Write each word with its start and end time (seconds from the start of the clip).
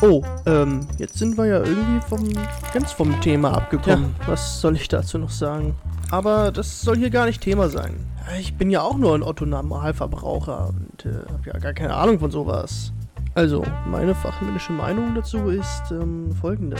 Oh, 0.00 0.22
ähm, 0.46 0.86
jetzt 0.98 1.18
sind 1.18 1.36
wir 1.36 1.46
ja 1.46 1.58
irgendwie 1.58 2.00
vom, 2.06 2.24
ganz 2.72 2.92
vom 2.92 3.20
Thema 3.20 3.52
abgekommen. 3.56 4.14
Ja. 4.20 4.28
Was 4.28 4.60
soll 4.60 4.76
ich 4.76 4.86
dazu 4.86 5.18
noch 5.18 5.30
sagen? 5.30 5.74
Aber 6.12 6.52
das 6.52 6.80
soll 6.80 6.96
hier 6.96 7.10
gar 7.10 7.26
nicht 7.26 7.42
Thema 7.42 7.68
sein. 7.68 7.96
Ich 8.38 8.56
bin 8.56 8.70
ja 8.70 8.82
auch 8.82 8.96
nur 8.96 9.14
ein 9.16 9.24
Otto-Normalverbraucher 9.24 10.68
und 10.68 11.04
äh, 11.04 11.32
habe 11.32 11.42
ja 11.46 11.58
gar 11.58 11.72
keine 11.72 11.94
Ahnung 11.94 12.20
von 12.20 12.30
sowas. 12.30 12.92
Also, 13.34 13.64
meine 13.86 14.14
fachmännische 14.14 14.72
Meinung 14.72 15.14
dazu 15.14 15.48
ist 15.48 15.90
ähm, 15.90 16.30
folgende. 16.40 16.76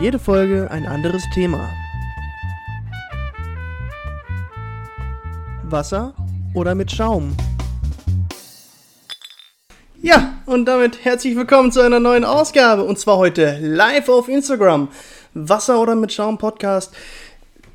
Jede 0.00 0.18
Folge 0.18 0.70
ein 0.70 0.86
anderes 0.86 1.22
Thema. 1.34 1.68
Wasser 5.64 6.14
oder 6.54 6.74
mit 6.74 6.90
Schaum? 6.90 7.36
Ja, 10.00 10.34
und 10.46 10.66
damit 10.66 11.04
herzlich 11.04 11.34
willkommen 11.34 11.72
zu 11.72 11.80
einer 11.80 11.98
neuen 11.98 12.24
Ausgabe. 12.24 12.84
Und 12.84 13.00
zwar 13.00 13.16
heute 13.16 13.58
live 13.60 14.08
auf 14.08 14.28
Instagram. 14.28 14.88
Wasser 15.34 15.80
oder 15.80 15.96
mit 15.96 16.12
Schaum 16.12 16.38
Podcast. 16.38 16.94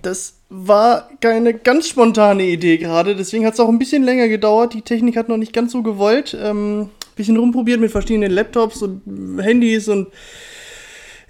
Das 0.02 0.36
war 0.48 1.09
keine 1.20 1.54
ganz 1.54 1.90
spontane 1.90 2.44
Idee 2.44 2.78
gerade, 2.78 3.17
deswegen 3.17 3.45
hat 3.45 3.55
es 3.55 3.59
auch 3.59 3.67
ein 3.67 3.78
bisschen 3.78 4.04
länger 4.04 4.30
gedauert. 4.30 4.73
Die 4.73 4.84
Technik 4.84 5.17
hat 5.17 5.28
noch 5.28 5.36
nicht 5.36 5.52
ganz 5.52 5.73
so 5.73 5.84
gewollt. 5.84 6.38
Ähm, 6.41 6.90
bisschen 7.17 7.36
rumprobiert 7.36 7.81
mit 7.81 7.91
verschiedenen 7.91 8.31
Laptops 8.31 8.81
und 8.81 9.02
Handys 9.42 9.90
und 9.90 10.08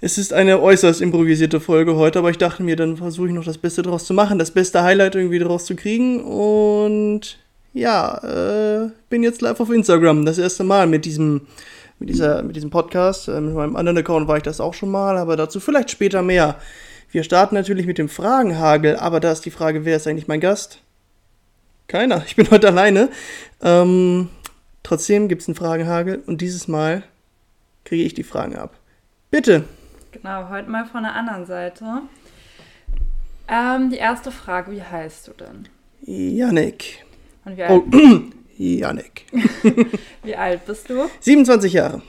es 0.00 0.16
ist 0.16 0.32
eine 0.32 0.62
äußerst 0.62 1.00
improvisierte 1.00 1.58
Folge 1.58 1.96
heute, 1.96 2.20
aber 2.20 2.30
ich 2.30 2.38
dachte 2.38 2.62
mir, 2.62 2.76
dann 2.76 2.98
versuche 2.98 3.26
ich 3.28 3.32
noch 3.34 3.44
das 3.44 3.58
Beste 3.58 3.82
draus 3.82 4.04
zu 4.04 4.14
machen, 4.14 4.38
das 4.38 4.52
beste 4.52 4.82
Highlight 4.82 5.16
irgendwie 5.16 5.40
draus 5.40 5.64
zu 5.64 5.74
kriegen 5.74 6.22
und 6.22 7.38
ja, 7.74 8.18
äh, 8.18 8.90
bin 9.14 9.22
jetzt 9.22 9.42
live 9.42 9.60
auf 9.60 9.70
Instagram. 9.70 10.26
Das 10.26 10.38
erste 10.38 10.64
Mal 10.64 10.88
mit 10.88 11.04
diesem, 11.04 11.42
mit 12.00 12.08
dieser, 12.08 12.42
mit 12.42 12.56
diesem 12.56 12.70
Podcast. 12.70 13.28
Äh, 13.28 13.40
mit 13.40 13.54
meinem 13.54 13.76
anderen 13.76 13.98
Account 13.98 14.26
war 14.26 14.38
ich 14.38 14.42
das 14.42 14.60
auch 14.60 14.74
schon 14.74 14.90
mal, 14.90 15.18
aber 15.18 15.36
dazu 15.36 15.60
vielleicht 15.60 15.92
später 15.92 16.20
mehr. 16.20 16.56
Wir 17.12 17.22
starten 17.22 17.54
natürlich 17.54 17.86
mit 17.86 17.96
dem 17.96 18.08
Fragenhagel, 18.08 18.96
aber 18.96 19.20
da 19.20 19.30
ist 19.30 19.42
die 19.42 19.52
Frage, 19.52 19.84
wer 19.84 19.94
ist 19.94 20.08
eigentlich 20.08 20.26
mein 20.26 20.40
Gast? 20.40 20.80
Keiner, 21.86 22.24
ich 22.26 22.34
bin 22.34 22.50
heute 22.50 22.66
alleine. 22.66 23.08
Ähm, 23.62 24.30
trotzdem 24.82 25.28
gibt 25.28 25.42
es 25.42 25.48
einen 25.48 25.54
Fragenhagel 25.54 26.24
und 26.26 26.40
dieses 26.40 26.66
Mal 26.66 27.04
kriege 27.84 28.02
ich 28.02 28.14
die 28.14 28.24
Fragen 28.24 28.56
ab. 28.56 28.74
Bitte. 29.30 29.62
Genau, 30.10 30.48
heute 30.48 30.68
mal 30.68 30.86
von 30.86 31.04
der 31.04 31.14
anderen 31.14 31.46
Seite. 31.46 32.02
Ähm, 33.46 33.90
die 33.90 33.98
erste 33.98 34.32
Frage, 34.32 34.72
wie 34.72 34.82
heißt 34.82 35.28
du 35.28 35.32
denn? 35.34 35.68
Janik. 36.00 37.04
Und 37.44 37.56
wie 37.56 37.62
alt? 37.62 37.70
Oh, 37.70 38.43
Janik. 38.58 39.26
wie 40.22 40.36
alt 40.36 40.66
bist 40.66 40.88
du? 40.90 41.08
27 41.20 41.72
Jahre. 41.72 42.02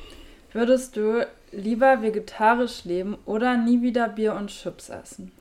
Würdest 0.53 0.95
du 0.95 1.25
lieber 1.51 2.01
vegetarisch 2.01 2.85
leben 2.85 3.17
oder 3.25 3.57
nie 3.57 3.81
wieder 3.81 4.09
Bier 4.09 4.35
und 4.35 4.47
Chips 4.47 4.89
essen? 4.89 5.31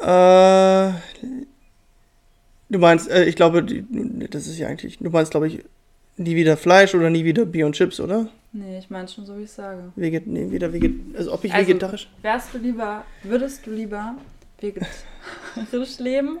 Äh, 0.00 0.92
du 2.68 2.78
meinst, 2.78 3.08
äh, 3.08 3.24
ich 3.24 3.36
glaube, 3.36 3.62
das 3.62 4.46
ist 4.46 4.58
ja 4.58 4.68
eigentlich, 4.68 4.98
du 4.98 5.10
meinst, 5.10 5.30
glaube 5.30 5.46
ich, 5.46 5.64
nie 6.16 6.36
wieder 6.36 6.56
Fleisch 6.56 6.94
oder 6.94 7.08
nie 7.08 7.24
wieder 7.24 7.46
Bier 7.46 7.66
und 7.66 7.74
Chips, 7.74 8.00
oder? 8.00 8.28
Nee, 8.52 8.78
ich 8.78 8.90
meine 8.90 9.08
schon 9.08 9.24
so, 9.24 9.38
wie 9.38 9.44
ich 9.44 9.50
sage. 9.50 9.92
Veget 9.96 10.26
nee, 10.26 10.50
wieder 10.50 10.72
veget 10.72 10.92
also 11.16 11.32
ob 11.32 11.44
ich 11.44 11.54
also, 11.54 11.68
vegetarisch. 11.68 12.10
Wärst 12.20 12.52
du 12.52 12.58
lieber, 12.58 13.04
würdest 13.22 13.66
du 13.66 13.70
lieber 13.70 14.14
vegetarisch 14.60 15.98
leben 15.98 16.38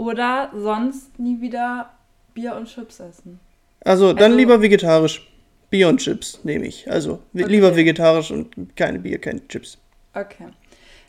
oder 0.00 0.50
sonst 0.54 1.18
nie 1.18 1.42
wieder 1.42 1.90
Bier 2.32 2.56
und 2.56 2.66
Chips 2.66 3.00
essen. 3.00 3.38
Also 3.84 4.14
dann 4.14 4.32
also, 4.32 4.36
lieber 4.36 4.62
vegetarisch. 4.62 5.26
Bier 5.68 5.88
und 5.88 5.98
Chips 5.98 6.40
nehme 6.42 6.66
ich. 6.66 6.90
Also 6.90 7.20
okay. 7.34 7.44
lieber 7.44 7.76
vegetarisch 7.76 8.30
und 8.30 8.74
keine 8.76 8.98
Bier, 8.98 9.20
keine 9.20 9.46
Chips. 9.46 9.76
Okay. 10.14 10.48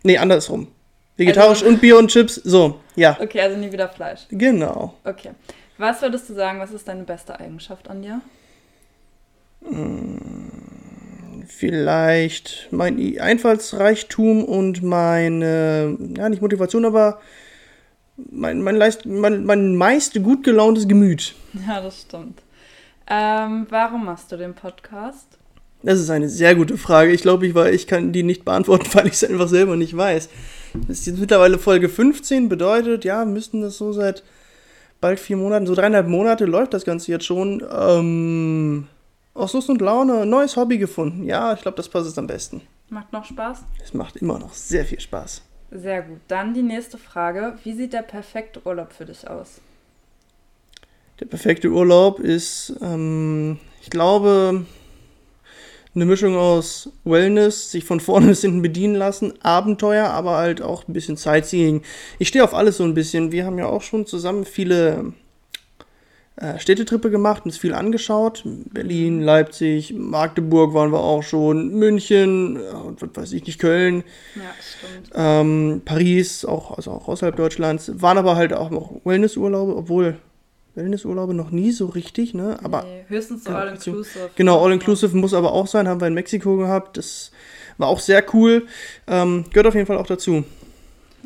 Nee, 0.04 0.18
andersrum. 0.18 0.68
Vegetarisch 1.16 1.60
also, 1.60 1.68
und 1.68 1.80
Bier 1.80 1.98
und 1.98 2.10
Chips, 2.10 2.36
so, 2.36 2.82
ja. 2.98 3.18
Okay, 3.20 3.40
also 3.40 3.58
nie 3.58 3.72
wieder 3.72 3.88
Fleisch. 3.88 4.28
Genau. 4.30 4.94
Okay. 5.06 5.32
Was 5.78 6.02
würdest 6.02 6.30
du 6.30 6.34
sagen, 6.34 6.60
was 6.60 6.72
ist 6.72 6.88
deine 6.88 7.04
beste 7.04 7.40
Eigenschaft 7.40 7.90
an 7.90 8.02
dir? 8.02 8.22
Hm, 9.66 11.46
vielleicht 11.48 12.68
mein 12.72 13.18
Einfallsreichtum 13.20 14.44
und 14.44 14.84
meine, 14.84 15.98
ja, 16.18 16.28
nicht 16.28 16.42
Motivation, 16.42 16.84
aber 16.84 17.22
mein, 18.18 18.62
mein, 18.62 18.76
Leist, 18.76 19.06
mein, 19.06 19.46
mein 19.46 19.76
meist 19.76 20.22
gut 20.24 20.44
gelauntes 20.44 20.88
Gemüt. 20.88 21.36
Ja, 21.68 21.82
das 21.82 22.02
stimmt. 22.02 22.42
Ähm, 23.08 23.68
warum 23.70 24.06
machst 24.06 24.32
du 24.32 24.38
den 24.38 24.54
Podcast? 24.54 25.38
Das 25.84 26.00
ist 26.00 26.10
eine 26.10 26.30
sehr 26.30 26.56
gute 26.56 26.78
Frage. 26.78 27.12
Ich 27.12 27.22
glaube, 27.22 27.48
ich, 27.48 27.56
ich 27.56 27.88
kann 27.88 28.14
die 28.14 28.24
nicht 28.24 28.46
beantworten, 28.46 28.88
weil 28.94 29.08
ich 29.08 29.14
es 29.14 29.24
einfach 29.24 29.48
selber 29.48 29.76
nicht 29.76 29.96
weiß. 29.96 30.30
Das 30.88 31.00
ist 31.00 31.08
jetzt 31.08 31.20
mittlerweile 31.20 31.58
Folge 31.58 31.90
15, 31.90 32.48
bedeutet, 32.48 33.04
ja, 33.04 33.26
müssten 33.26 33.62
das 33.62 33.78
so 33.78 33.92
seit 33.92 34.24
bald 35.02 35.20
vier 35.20 35.38
Monaten, 35.38 35.66
so 35.66 35.76
dreieinhalb 35.76 36.08
Monate 36.08 36.46
läuft 36.46 36.74
das 36.74 36.86
Ganze 36.86 37.12
jetzt 37.12 37.26
schon. 37.26 37.64
Ähm, 37.72 38.88
aus 39.34 39.54
Lust 39.54 39.70
und 39.70 39.82
Laune, 39.82 40.26
neues 40.26 40.56
Hobby 40.56 40.78
gefunden. 40.78 41.24
Ja, 41.24 41.54
ich 41.54 41.62
glaube, 41.62 41.78
das 41.78 41.90
passt 41.90 42.08
es 42.08 42.18
am 42.18 42.28
besten. 42.28 42.62
Macht 42.90 43.12
noch 43.14 43.26
Spaß? 43.26 43.64
Es 43.84 43.94
macht 43.94 44.18
immer 44.18 44.38
noch 44.38 44.54
sehr 44.54 44.86
viel 44.86 45.00
Spaß. 45.00 45.42
Sehr 45.72 46.02
gut. 46.02 46.20
Dann 46.28 46.54
die 46.54 46.62
nächste 46.62 46.98
Frage. 46.98 47.58
Wie 47.64 47.74
sieht 47.74 47.94
der 47.94 48.02
perfekte 48.02 48.62
Urlaub 48.66 48.92
für 48.92 49.06
dich 49.06 49.28
aus? 49.30 49.62
Der 51.22 51.26
perfekte 51.28 51.70
Urlaub 51.70 52.20
ist, 52.20 52.74
ähm, 52.82 53.60
ich 53.82 53.90
glaube, 53.90 54.66
eine 55.94 56.06
Mischung 56.06 56.36
aus 56.36 56.90
Wellness, 57.04 57.72
sich 57.72 57.86
von 57.86 58.00
vorne 58.00 58.28
bis 58.28 58.42
hinten 58.42 58.62
bedienen 58.62 58.96
lassen, 58.96 59.34
Abenteuer, 59.44 60.08
aber 60.08 60.38
halt 60.38 60.62
auch 60.62 60.88
ein 60.88 60.94
bisschen 60.94 61.16
Sightseeing. 61.16 61.84
Ich 62.20 62.28
stehe 62.28 62.44
auf 62.44 62.54
alles 62.54 62.78
so 62.78 62.84
ein 62.84 62.94
bisschen. 62.94 63.32
Wir 63.32 63.46
haben 63.46 63.58
ja 63.58 63.68
auch 63.68 63.82
schon 63.82 64.06
zusammen 64.06 64.46
viele 64.46 65.14
äh, 66.38 66.58
Städtetrippe 66.60 67.12
gemacht, 67.12 67.46
uns 67.46 67.58
viel 67.58 67.74
angeschaut. 67.74 68.44
Berlin, 68.46 69.22
Leipzig, 69.22 69.94
Magdeburg 69.94 70.74
waren 70.74 70.92
wir 70.92 71.00
auch 71.00 71.24
schon, 71.24 71.70
München, 71.74 72.56
äh, 72.56 72.62
was 73.00 73.10
weiß 73.14 73.34
ich 73.34 73.46
nicht, 73.46 73.60
Köln. 73.60 74.04
Ja, 74.36 74.42
stimmt. 74.60 75.10
Ähm, 75.14 75.82
Paris, 75.84 76.46
auch, 76.46 76.78
also 76.78 76.92
auch 76.92 77.08
außerhalb 77.08 77.36
Deutschlands. 77.36 77.92
Waren 78.02 78.18
aber 78.18 78.36
halt 78.36 78.54
auch 78.54 78.70
noch 78.70 79.02
Wellnessurlaube, 79.04 79.76
obwohl 79.76 80.18
Wellnessurlaube 80.76 81.34
noch 81.34 81.52
nie 81.52 81.72
so 81.72 81.88
richtig, 81.88 82.34
ne? 82.34 82.58
Aber 82.64 82.84
nee, 82.84 83.04
höchstens 83.10 83.44
so 83.44 83.52
All-Inclusive. 83.52 84.30
Genau, 84.36 84.64
All-Inclusive 84.64 85.16
muss 85.18 85.34
aber 85.34 85.52
auch 85.52 85.68
sein, 85.68 85.88
haben 85.88 86.00
wir 86.00 86.08
in 86.08 86.14
Mexiko 86.14 86.56
gehabt. 86.56 86.96
Das 86.98 87.32
war 87.78 87.90
auch 87.90 88.00
sehr 88.00 88.24
cool. 88.34 88.68
Ähm, 89.06 89.44
gehört 89.50 89.68
auf 89.68 89.76
jeden 89.76 89.86
Fall 89.86 89.98
auch 89.98 90.08
dazu. 90.08 90.46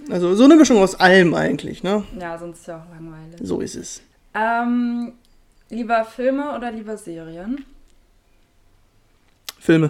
Also 0.09 0.35
so 0.35 0.43
eine 0.43 0.55
Mischung 0.55 0.77
aus 0.77 0.95
allem 0.95 1.35
eigentlich, 1.35 1.83
ne? 1.83 2.03
Ja, 2.19 2.37
sonst 2.37 2.61
ist 2.61 2.67
ja 2.67 2.77
auch 2.77 2.91
langweilig. 2.91 3.39
So 3.41 3.61
ist 3.61 3.75
es. 3.75 4.01
Ähm, 4.35 5.13
lieber 5.69 6.03
Filme 6.03 6.55
oder 6.55 6.71
lieber 6.71 6.97
Serien? 6.97 7.65
Filme. 9.57 9.89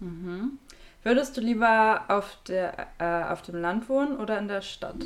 Mhm. 0.00 0.58
Würdest 1.04 1.36
du 1.36 1.40
lieber 1.40 2.04
auf, 2.08 2.36
der, 2.48 2.88
äh, 2.98 3.32
auf 3.32 3.42
dem 3.42 3.60
Land 3.60 3.88
wohnen 3.88 4.16
oder 4.16 4.38
in 4.38 4.48
der 4.48 4.60
Stadt? 4.60 4.96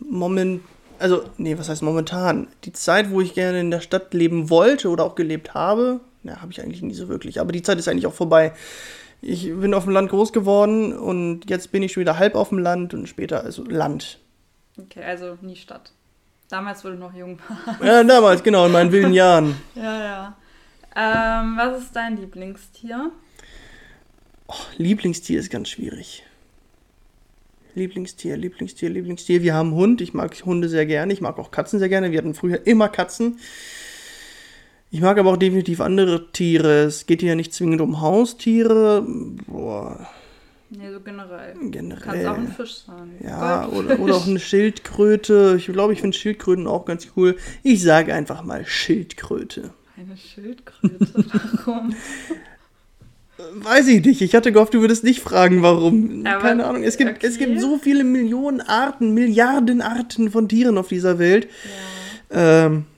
Moment, 0.00 0.62
also, 0.98 1.24
nee, 1.36 1.56
was 1.56 1.68
heißt 1.68 1.82
momentan? 1.82 2.48
Die 2.64 2.72
Zeit, 2.72 3.10
wo 3.10 3.20
ich 3.20 3.34
gerne 3.34 3.60
in 3.60 3.70
der 3.70 3.80
Stadt 3.80 4.12
leben 4.12 4.50
wollte 4.50 4.88
oder 4.88 5.04
auch 5.04 5.14
gelebt 5.14 5.54
habe, 5.54 6.00
na, 6.24 6.40
habe 6.42 6.50
ich 6.50 6.60
eigentlich 6.60 6.82
nie 6.82 6.94
so 6.94 7.08
wirklich. 7.08 7.40
Aber 7.40 7.52
die 7.52 7.62
Zeit 7.62 7.78
ist 7.78 7.86
eigentlich 7.86 8.06
auch 8.06 8.12
vorbei 8.12 8.52
ich 9.22 9.44
bin 9.46 9.74
auf 9.74 9.84
dem 9.84 9.92
Land 9.92 10.10
groß 10.10 10.32
geworden 10.32 10.92
und 10.92 11.48
jetzt 11.50 11.72
bin 11.72 11.82
ich 11.82 11.92
schon 11.92 12.02
wieder 12.02 12.18
halb 12.18 12.34
auf 12.34 12.50
dem 12.50 12.58
Land 12.58 12.94
und 12.94 13.08
später 13.08 13.42
also 13.42 13.64
Land. 13.64 14.18
Okay, 14.78 15.02
also 15.02 15.38
nie 15.40 15.56
Stadt. 15.56 15.92
Damals, 16.48 16.84
wo 16.84 16.88
du 16.88 16.94
noch 16.94 17.14
jung 17.14 17.38
warst. 17.48 17.82
Ja, 17.82 18.04
damals, 18.04 18.42
genau, 18.42 18.66
in 18.66 18.72
meinen 18.72 18.92
wilden 18.92 19.12
Jahren. 19.12 19.56
ja, 19.74 20.04
ja. 20.04 20.36
Ähm, 20.94 21.56
was 21.56 21.82
ist 21.82 21.96
dein 21.96 22.16
Lieblingstier? 22.16 23.10
Oh, 24.46 24.54
Lieblingstier 24.76 25.40
ist 25.40 25.50
ganz 25.50 25.68
schwierig. 25.68 26.24
Lieblingstier, 27.74 28.36
Lieblingstier, 28.36 28.88
Lieblingstier. 28.88 29.42
Wir 29.42 29.54
haben 29.54 29.72
Hund. 29.72 30.00
Ich 30.00 30.14
mag 30.14 30.34
Hunde 30.44 30.68
sehr 30.68 30.86
gerne. 30.86 31.12
Ich 31.12 31.20
mag 31.20 31.38
auch 31.38 31.50
Katzen 31.50 31.78
sehr 31.78 31.90
gerne. 31.90 32.10
Wir 32.10 32.18
hatten 32.18 32.34
früher 32.34 32.66
immer 32.66 32.88
Katzen. 32.88 33.38
Ich 34.96 35.02
mag 35.02 35.18
aber 35.18 35.30
auch 35.32 35.36
definitiv 35.36 35.82
andere 35.82 36.32
Tiere. 36.32 36.84
Es 36.84 37.04
geht 37.04 37.20
hier 37.20 37.34
nicht 37.36 37.52
zwingend 37.52 37.82
um 37.82 38.00
Haustiere. 38.00 39.04
Boah. 39.46 40.06
Nee, 40.70 40.90
so 40.90 41.00
generell. 41.00 41.54
Generell. 41.70 42.24
Kann 42.24 42.26
auch 42.26 42.38
ein 42.38 42.48
Fisch 42.48 42.76
sein. 42.86 43.10
Ja, 43.22 43.68
oder, 43.68 44.00
oder 44.00 44.14
auch 44.16 44.26
eine 44.26 44.38
Schildkröte. 44.40 45.56
Ich 45.58 45.66
glaube, 45.66 45.92
ich 45.92 46.00
finde 46.00 46.16
Schildkröten 46.16 46.66
auch 46.66 46.86
ganz 46.86 47.08
cool. 47.14 47.36
Ich 47.62 47.82
sage 47.82 48.14
einfach 48.14 48.42
mal 48.42 48.64
Schildkröte. 48.64 49.68
Eine 49.98 50.16
Schildkröte? 50.16 51.06
Warum? 51.66 51.94
Weiß 53.64 53.88
ich 53.88 54.02
nicht. 54.02 54.22
Ich 54.22 54.34
hatte 54.34 54.50
gehofft, 54.50 54.72
du 54.72 54.80
würdest 54.80 55.04
nicht 55.04 55.20
fragen, 55.20 55.60
warum. 55.60 56.24
Aber- 56.26 56.40
Keine 56.40 56.64
Ahnung. 56.64 56.84
Es 56.84 56.96
gibt, 56.96 57.10
okay. 57.10 57.26
es 57.26 57.36
gibt 57.36 57.60
so 57.60 57.76
viele 57.76 58.02
Millionen 58.02 58.62
Arten, 58.62 59.12
Milliarden 59.12 59.82
Arten 59.82 60.30
von 60.30 60.48
Tieren 60.48 60.78
auf 60.78 60.88
dieser 60.88 61.18
Welt. 61.18 61.48
Ähm, 62.30 62.86
Weil, 62.86 62.95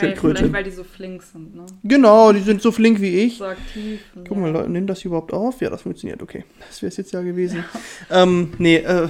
Schildkröte. 0.00 0.38
vielleicht, 0.38 0.52
weil 0.52 0.64
die 0.64 0.70
so 0.70 0.84
flink 0.84 1.22
sind, 1.22 1.54
ne? 1.54 1.66
Genau, 1.84 2.32
die 2.32 2.40
sind 2.40 2.60
so 2.60 2.72
flink 2.72 3.00
wie 3.00 3.20
ich. 3.20 3.38
So 3.38 3.44
aktiv. 3.44 4.00
Guck 4.14 4.30
ja. 4.30 4.36
mal, 4.36 4.50
Leute, 4.50 4.70
nehmen 4.70 4.86
das 4.86 5.04
überhaupt 5.04 5.32
auf? 5.32 5.60
Ja, 5.60 5.70
das 5.70 5.82
funktioniert, 5.82 6.22
okay. 6.22 6.44
Das 6.68 6.82
wäre 6.82 6.88
es 6.88 6.96
jetzt 6.96 7.12
ja 7.12 7.22
gewesen. 7.22 7.64
ähm, 8.10 8.52
nee, 8.58 8.76
äh, 8.76 9.08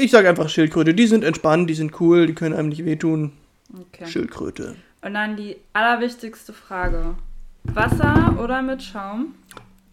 ich 0.00 0.10
sage 0.10 0.28
einfach 0.28 0.48
Schildkröte. 0.48 0.94
Die 0.94 1.06
sind 1.06 1.24
entspannt, 1.24 1.70
die 1.70 1.74
sind 1.74 2.00
cool, 2.00 2.26
die 2.26 2.34
können 2.34 2.54
einem 2.54 2.68
nicht 2.68 2.84
wehtun. 2.84 3.32
Okay. 3.72 4.06
Schildkröte. 4.06 4.76
Und 5.02 5.14
dann 5.14 5.36
die 5.36 5.56
allerwichtigste 5.72 6.52
Frage. 6.52 7.14
Wasser 7.64 8.38
oder 8.42 8.62
mit 8.62 8.82
Schaum? 8.82 9.34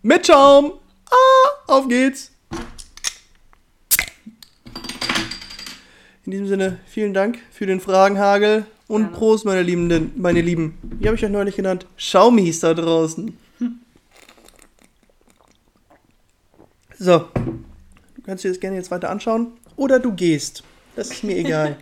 Mit 0.01 0.27
Schaum! 0.27 0.73
Ah, 1.09 1.73
auf 1.73 1.87
geht's! 1.87 2.31
In 6.23 6.31
diesem 6.31 6.47
Sinne, 6.47 6.79
vielen 6.85 7.13
Dank 7.13 7.39
für 7.51 7.65
den 7.65 7.79
Fragenhagel 7.79 8.65
und 8.91 9.03
Gerne. 9.03 9.17
Prost, 9.17 9.45
meine 9.45 9.61
Liebenden, 9.61 10.11
meine 10.17 10.41
Lieben. 10.41 10.77
Wie 10.81 11.07
habe 11.07 11.15
ich 11.15 11.23
euch 11.23 11.31
neulich 11.31 11.55
genannt? 11.55 11.85
Schaumis 11.95 12.59
da 12.59 12.73
draußen. 12.73 13.37
So, 16.99 17.19
du 17.19 18.21
kannst 18.25 18.43
dir 18.43 18.49
das 18.49 18.59
gerne 18.59 18.75
jetzt 18.75 18.91
weiter 18.91 19.09
anschauen 19.09 19.53
oder 19.77 19.97
du 19.97 20.11
gehst. 20.11 20.63
Das 20.97 21.09
ist 21.09 21.23
mir 21.23 21.37
egal. 21.37 21.77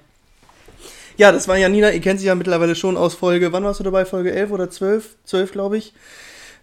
ja, 1.17 1.31
das 1.31 1.47
war 1.47 1.57
Janina, 1.57 1.89
ihr 1.89 1.99
kennt 1.99 2.19
sie 2.19 2.27
ja 2.27 2.35
mittlerweile 2.35 2.75
schon 2.75 2.95
aus 2.95 3.15
Folge, 3.15 3.51
wann 3.51 3.63
warst 3.63 3.79
du 3.79 3.83
dabei? 3.83 4.05
Folge 4.05 4.31
11 4.31 4.51
oder 4.51 4.69
12? 4.69 5.15
12, 5.25 5.51
glaube 5.51 5.77
ich. 5.77 5.93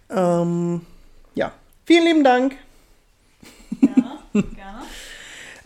Ähm, 0.09 0.79
ja, 1.35 1.51
vielen 1.85 2.05
lieben 2.05 2.23
Dank. 2.23 2.55
Ja, 3.81 4.19
gerne. 4.33 4.81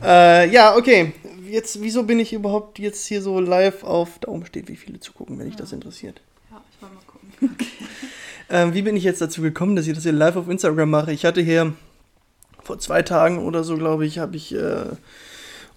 Äh, 0.03 0.49
ja, 0.49 0.75
okay. 0.75 1.13
Jetzt, 1.51 1.81
wieso 1.81 2.03
bin 2.03 2.17
ich 2.17 2.31
überhaupt 2.31 2.79
jetzt 2.79 3.05
hier 3.05 3.21
so 3.21 3.41
live 3.41 3.83
auf. 3.83 4.19
Da 4.19 4.29
oben 4.29 4.45
steht, 4.45 4.69
wie 4.69 4.77
viele 4.77 5.01
zugucken, 5.01 5.37
wenn 5.37 5.47
dich 5.47 5.57
das 5.57 5.73
interessiert. 5.73 6.21
Ja, 6.49 6.61
ich 6.71 6.81
wollte 6.81 6.95
mal 6.95 7.01
gucken. 7.05 7.57
Ähm, 8.53 8.73
wie 8.73 8.81
bin 8.81 8.97
ich 8.97 9.05
jetzt 9.05 9.21
dazu 9.21 9.41
gekommen, 9.41 9.77
dass 9.77 9.87
ich 9.87 9.93
das 9.93 10.03
hier 10.03 10.11
live 10.11 10.35
auf 10.35 10.49
Instagram 10.49 10.89
mache? 10.89 11.13
Ich 11.13 11.23
hatte 11.23 11.39
hier 11.39 11.73
vor 12.61 12.79
zwei 12.79 13.01
Tagen 13.01 13.39
oder 13.39 13.63
so, 13.63 13.77
glaube 13.77 14.05
ich, 14.05 14.19
habe 14.19 14.35
ich 14.35 14.53
äh, 14.53 14.87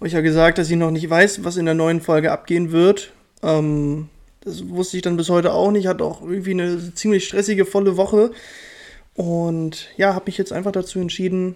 euch 0.01 0.11
ja 0.11 0.19
gesagt, 0.19 0.57
dass 0.57 0.69
ich 0.69 0.75
noch 0.75 0.91
nicht 0.91 1.09
weiß, 1.09 1.45
was 1.45 1.55
in 1.55 1.63
der 1.63 1.73
neuen 1.73 2.01
Folge 2.01 2.33
abgehen 2.33 2.73
wird. 2.73 3.13
Ähm, 3.43 4.09
das 4.41 4.67
wusste 4.67 4.97
ich 4.97 5.03
dann 5.03 5.15
bis 5.15 5.29
heute 5.29 5.53
auch 5.53 5.71
nicht. 5.71 5.87
Hatte 5.87 6.03
auch 6.03 6.21
irgendwie 6.21 6.51
eine 6.51 6.93
ziemlich 6.93 7.25
stressige, 7.25 7.65
volle 7.65 7.95
Woche. 7.95 8.31
Und 9.13 9.87
ja, 9.95 10.13
habe 10.13 10.25
mich 10.25 10.37
jetzt 10.37 10.51
einfach 10.51 10.73
dazu 10.73 10.99
entschieden, 10.99 11.55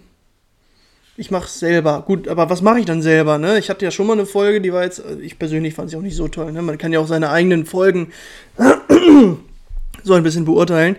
ich 1.20 1.30
mache 1.30 1.44
es 1.44 1.58
selber. 1.60 2.02
Gut, 2.06 2.28
aber 2.28 2.48
was 2.48 2.62
mache 2.62 2.80
ich 2.80 2.86
dann 2.86 3.02
selber? 3.02 3.36
Ne? 3.36 3.58
Ich 3.58 3.68
hatte 3.68 3.84
ja 3.84 3.90
schon 3.90 4.06
mal 4.06 4.14
eine 4.14 4.24
Folge, 4.24 4.62
die 4.62 4.72
war 4.72 4.84
jetzt, 4.84 5.00
äh, 5.00 5.18
ich 5.20 5.38
persönlich 5.38 5.74
fand 5.74 5.90
sie 5.90 5.96
auch 5.96 6.02
nicht 6.02 6.16
so 6.16 6.28
toll. 6.28 6.50
Ne? 6.50 6.62
Man 6.62 6.78
kann 6.78 6.94
ja 6.94 6.98
auch 6.98 7.06
seine 7.06 7.28
eigenen 7.28 7.66
Folgen 7.66 8.10
so 10.02 10.14
ein 10.14 10.22
bisschen 10.22 10.46
beurteilen. 10.46 10.96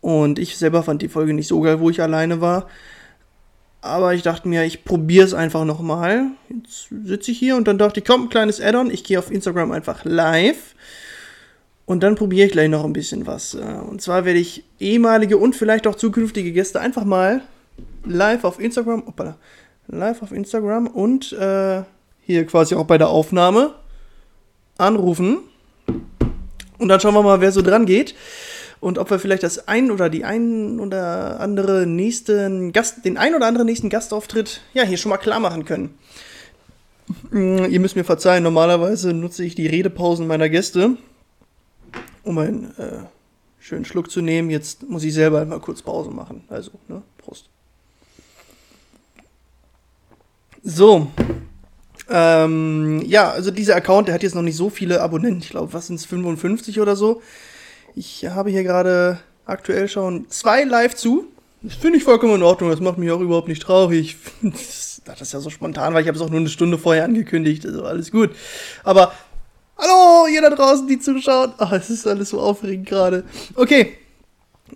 Und 0.00 0.38
ich 0.38 0.56
selber 0.56 0.82
fand 0.82 1.02
die 1.02 1.10
Folge 1.10 1.34
nicht 1.34 1.46
so 1.46 1.60
geil, 1.60 1.78
wo 1.78 1.90
ich 1.90 2.00
alleine 2.00 2.40
war. 2.40 2.68
Aber 3.82 4.14
ich 4.14 4.22
dachte 4.22 4.48
mir, 4.48 4.64
ich 4.64 4.82
probiere 4.82 5.26
es 5.26 5.34
einfach 5.34 5.66
nochmal. 5.66 6.28
Jetzt 6.48 6.88
sitze 7.04 7.30
ich 7.30 7.38
hier 7.38 7.56
und 7.56 7.68
dann 7.68 7.76
dachte 7.76 8.00
ich, 8.00 8.06
komm, 8.06 8.30
kleines 8.30 8.62
Add-on, 8.62 8.90
ich 8.90 9.04
gehe 9.04 9.18
auf 9.18 9.30
Instagram 9.30 9.72
einfach 9.72 10.06
live. 10.06 10.74
Und 11.84 12.02
dann 12.02 12.14
probiere 12.14 12.46
ich 12.46 12.52
gleich 12.52 12.70
noch 12.70 12.84
ein 12.84 12.94
bisschen 12.94 13.26
was. 13.26 13.52
Äh, 13.52 13.80
Und 13.86 14.00
zwar 14.00 14.24
werde 14.24 14.38
ich 14.38 14.64
ehemalige 14.78 15.36
und 15.36 15.54
vielleicht 15.54 15.86
auch 15.86 15.96
zukünftige 15.96 16.52
Gäste 16.52 16.80
einfach 16.80 17.04
mal 17.04 17.42
live 18.04 18.44
auf 18.44 18.60
Instagram, 18.60 19.06
hoppala, 19.06 19.36
live 19.88 20.22
auf 20.22 20.32
Instagram 20.32 20.86
und 20.86 21.32
äh, 21.32 21.82
hier 22.22 22.46
quasi 22.46 22.74
auch 22.74 22.86
bei 22.86 22.98
der 22.98 23.08
Aufnahme 23.08 23.74
anrufen. 24.78 25.38
Und 26.78 26.88
dann 26.88 27.00
schauen 27.00 27.14
wir 27.14 27.22
mal, 27.22 27.40
wer 27.40 27.52
so 27.52 27.62
dran 27.62 27.86
geht. 27.86 28.14
Und 28.80 28.96
ob 28.96 29.10
wir 29.10 29.18
vielleicht 29.18 29.42
das 29.42 29.68
ein 29.68 29.90
oder 29.90 30.08
die 30.08 30.24
ein 30.24 30.80
oder 30.80 31.38
andere 31.38 31.86
nächsten 31.86 32.72
Gast, 32.72 33.04
den 33.04 33.18
ein 33.18 33.34
oder 33.34 33.46
anderen 33.46 33.66
nächsten 33.66 33.90
Gastauftritt, 33.90 34.62
ja, 34.72 34.84
hier 34.84 34.96
schon 34.96 35.10
mal 35.10 35.18
klar 35.18 35.38
machen 35.38 35.66
können. 35.66 35.98
Mm, 37.30 37.66
Ihr 37.68 37.80
müsst 37.80 37.96
mir 37.96 38.04
verzeihen, 38.04 38.42
normalerweise 38.42 39.12
nutze 39.12 39.44
ich 39.44 39.54
die 39.54 39.66
Redepausen 39.66 40.26
meiner 40.26 40.48
Gäste, 40.48 40.96
um 42.24 42.38
einen 42.38 42.72
äh, 42.78 43.04
schönen 43.58 43.84
Schluck 43.84 44.10
zu 44.10 44.22
nehmen. 44.22 44.48
Jetzt 44.48 44.88
muss 44.88 45.04
ich 45.04 45.12
selber 45.12 45.44
mal 45.44 45.60
kurz 45.60 45.82
Pause 45.82 46.10
machen. 46.10 46.44
Also, 46.48 46.70
ne, 46.88 47.02
Prost. 47.18 47.50
So. 50.62 51.06
Ähm, 52.08 53.02
ja, 53.06 53.30
also 53.30 53.50
dieser 53.50 53.76
Account, 53.76 54.08
der 54.08 54.14
hat 54.14 54.22
jetzt 54.22 54.34
noch 54.34 54.42
nicht 54.42 54.56
so 54.56 54.68
viele 54.68 55.00
Abonnenten. 55.00 55.42
Ich 55.42 55.50
glaube, 55.50 55.72
was 55.72 55.86
sind 55.86 55.96
es, 55.96 56.06
55 56.06 56.80
oder 56.80 56.96
so. 56.96 57.22
Ich 57.94 58.26
habe 58.26 58.50
hier 58.50 58.64
gerade 58.64 59.20
aktuell 59.46 59.88
schon 59.88 60.28
zwei 60.28 60.64
live 60.64 60.94
zu. 60.94 61.26
Das 61.62 61.74
finde 61.74 61.98
ich 61.98 62.04
vollkommen 62.04 62.36
in 62.36 62.42
Ordnung. 62.42 62.70
Das 62.70 62.80
macht 62.80 62.98
mich 62.98 63.10
auch 63.10 63.20
überhaupt 63.20 63.48
nicht 63.48 63.62
traurig. 63.62 64.16
Das, 64.42 65.02
das 65.04 65.20
ist 65.22 65.32
ja 65.32 65.40
so 65.40 65.50
spontan, 65.50 65.94
weil 65.94 66.02
ich 66.02 66.08
habe 66.08 66.16
es 66.16 66.22
auch 66.22 66.30
nur 66.30 66.40
eine 66.40 66.48
Stunde 66.48 66.78
vorher 66.78 67.04
angekündigt. 67.04 67.64
Also 67.64 67.84
alles 67.84 68.10
gut. 68.10 68.30
Aber 68.84 69.12
hallo, 69.78 70.26
ihr 70.26 70.42
da 70.42 70.50
draußen, 70.50 70.86
die 70.86 70.98
zuschaut. 70.98 71.54
Ach, 71.58 71.72
es 71.72 71.90
ist 71.90 72.06
alles 72.06 72.30
so 72.30 72.40
aufregend 72.40 72.86
gerade. 72.86 73.24
Okay. 73.54 73.94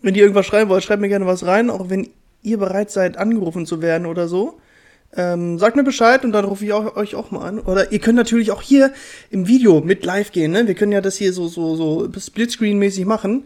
Wenn 0.02 0.14
ihr 0.14 0.22
irgendwas 0.22 0.46
schreiben 0.46 0.70
wollt, 0.70 0.82
schreibt 0.82 1.00
mir 1.00 1.08
gerne 1.08 1.26
was 1.26 1.46
rein. 1.46 1.70
Auch 1.70 1.88
wenn 1.88 2.08
ihr 2.42 2.58
bereit 2.58 2.90
seid, 2.90 3.16
angerufen 3.16 3.66
zu 3.66 3.80
werden 3.80 4.06
oder 4.06 4.28
so. 4.28 4.58
Ähm, 5.16 5.58
sagt 5.58 5.76
mir 5.76 5.84
Bescheid 5.84 6.24
und 6.24 6.32
dann 6.32 6.44
rufe 6.44 6.64
ich 6.64 6.72
auch, 6.72 6.96
euch 6.96 7.14
auch 7.14 7.30
mal 7.30 7.46
an. 7.46 7.60
Oder 7.60 7.92
ihr 7.92 8.00
könnt 8.00 8.16
natürlich 8.16 8.50
auch 8.50 8.62
hier 8.62 8.92
im 9.30 9.46
Video 9.46 9.80
mit 9.80 10.04
live 10.04 10.32
gehen. 10.32 10.52
Ne? 10.52 10.66
Wir 10.66 10.74
können 10.74 10.92
ja 10.92 11.00
das 11.00 11.16
hier 11.16 11.32
so, 11.32 11.46
so, 11.46 11.76
so 11.76 12.08
Splitscreen-mäßig 12.08 13.06
machen. 13.06 13.44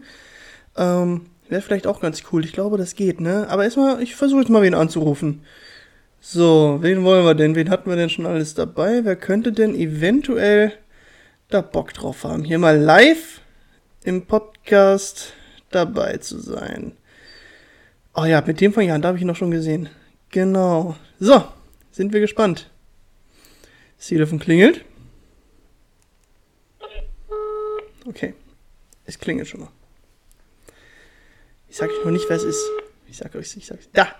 Ähm, 0.77 1.21
Wäre 1.49 1.61
vielleicht 1.63 1.87
auch 1.87 1.99
ganz 1.99 2.21
cool. 2.31 2.45
Ich 2.45 2.53
glaube, 2.53 2.77
das 2.77 2.95
geht, 2.95 3.19
ne? 3.19 3.47
Aber 3.49 3.63
erstmal, 3.63 4.03
ich 4.03 4.15
versuche 4.15 4.41
jetzt 4.41 4.49
mal 4.49 4.61
wen 4.61 4.75
anzurufen. 4.75 5.41
So, 6.21 6.77
wen 6.81 7.03
wollen 7.03 7.25
wir 7.25 7.33
denn? 7.33 7.55
Wen 7.55 7.71
hatten 7.71 7.89
wir 7.89 7.95
denn 7.95 8.11
schon 8.11 8.27
alles 8.27 8.53
dabei? 8.53 9.03
Wer 9.03 9.15
könnte 9.15 9.51
denn 9.51 9.73
eventuell 9.73 10.73
da 11.49 11.61
Bock 11.61 11.91
drauf 11.93 12.23
haben, 12.23 12.43
hier 12.43 12.59
mal 12.59 12.77
live 12.77 13.41
im 14.03 14.27
Podcast 14.27 15.33
dabei 15.71 16.17
zu 16.17 16.39
sein? 16.39 16.91
Oh 18.13 18.25
ja, 18.25 18.43
mit 18.45 18.61
dem 18.61 18.71
von 18.71 18.83
Jan, 18.83 19.01
da 19.01 19.07
habe 19.07 19.17
ich 19.17 19.23
ihn 19.23 19.27
noch 19.27 19.35
schon 19.35 19.49
gesehen. 19.49 19.89
Genau. 20.29 20.95
So, 21.19 21.45
sind 21.99 22.13
wir 22.13 22.21
gespannt. 22.21 22.69
Das 23.97 24.07
Telefon 24.07 24.39
klingelt. 24.39 24.85
Okay, 28.05 28.33
es 29.05 29.19
klingelt 29.19 29.49
schon 29.49 29.59
mal. 29.59 29.69
Ich 31.67 31.75
sag 31.75 31.89
euch 31.89 32.05
noch 32.05 32.11
nicht, 32.11 32.23
wer 32.29 32.37
es 32.37 32.43
ist. 32.43 32.65
Ich 33.09 33.17
sag 33.17 33.35
euch, 33.35 33.53
ich 33.53 33.65
sag's. 33.65 33.89
Da! 33.91 34.15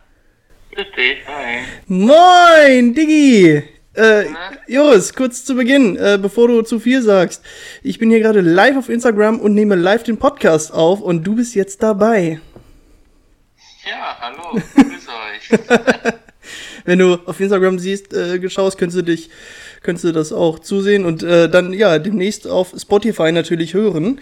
Grüß 0.74 0.88
dich, 0.98 1.26
hi. 1.26 1.60
Moin, 1.88 2.94
Diggi! 2.94 3.64
Äh, 3.94 4.26
Joris, 4.68 5.14
kurz 5.14 5.46
zu 5.46 5.56
Beginn, 5.56 5.96
äh, 5.96 6.20
bevor 6.22 6.50
du 6.50 6.62
zu 6.64 6.82
viel 6.82 7.02
sagst. 7.02 7.46
Ich 7.82 7.98
bin 7.98 8.10
hier 8.10 8.20
gerade 8.20 8.42
live 8.42 8.76
auf 8.76 8.90
Instagram 8.90 9.40
und 9.40 9.54
nehme 9.54 9.76
live 9.76 10.04
den 10.04 10.18
Podcast 10.18 10.74
auf 10.74 11.00
und 11.00 11.24
du 11.24 11.36
bist 11.36 11.56
jetzt 11.56 11.82
dabei. 11.82 12.42
Ja, 13.90 14.18
hallo, 14.20 14.62
grüß 14.76 15.08
euch. 15.08 16.14
Wenn 16.90 16.98
du 16.98 17.20
auf 17.28 17.40
Instagram 17.40 17.78
siehst, 17.78 18.16
äh, 18.16 18.50
schaust, 18.50 18.80
könntest 18.80 18.98
du 18.98 19.04
dich, 19.04 19.30
könntest 19.84 20.06
du 20.06 20.12
das 20.12 20.34
auch 20.34 20.58
zusehen 20.58 21.06
und 21.06 21.22
äh, 21.22 21.48
dann 21.48 21.72
ja 21.72 22.00
demnächst 22.00 22.48
auf 22.48 22.74
Spotify 22.76 23.32
natürlich 23.32 23.76
hören. 23.76 24.20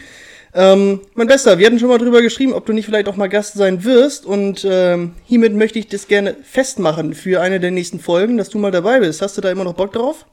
Ähm, 0.54 1.00
mein 1.14 1.28
Bester, 1.28 1.60
wir 1.60 1.66
hatten 1.66 1.80
schon 1.80 1.88
mal 1.88 1.98
drüber 1.98 2.22
geschrieben, 2.22 2.52
ob 2.52 2.66
du 2.66 2.74
nicht 2.74 2.86
vielleicht 2.86 3.08
auch 3.08 3.16
mal 3.16 3.30
Gast 3.30 3.54
sein 3.54 3.86
wirst 3.86 4.26
und 4.26 4.68
ähm, 4.70 5.14
hiermit 5.24 5.54
möchte 5.54 5.80
ich 5.80 5.88
das 5.88 6.10
gerne 6.10 6.36
festmachen 6.44 7.14
für 7.14 7.40
eine 7.40 7.62
der 7.62 7.72
nächsten 7.72 8.02
Folgen, 8.02 8.38
dass 8.38 8.50
du 8.50 8.58
mal 8.58 8.72
dabei 8.72 9.00
bist. 9.00 9.22
Hast 9.22 9.38
du 9.38 9.42
da 9.42 9.50
immer 9.50 9.64
noch 9.64 9.76
Bock 9.76 9.94
drauf? 9.94 10.26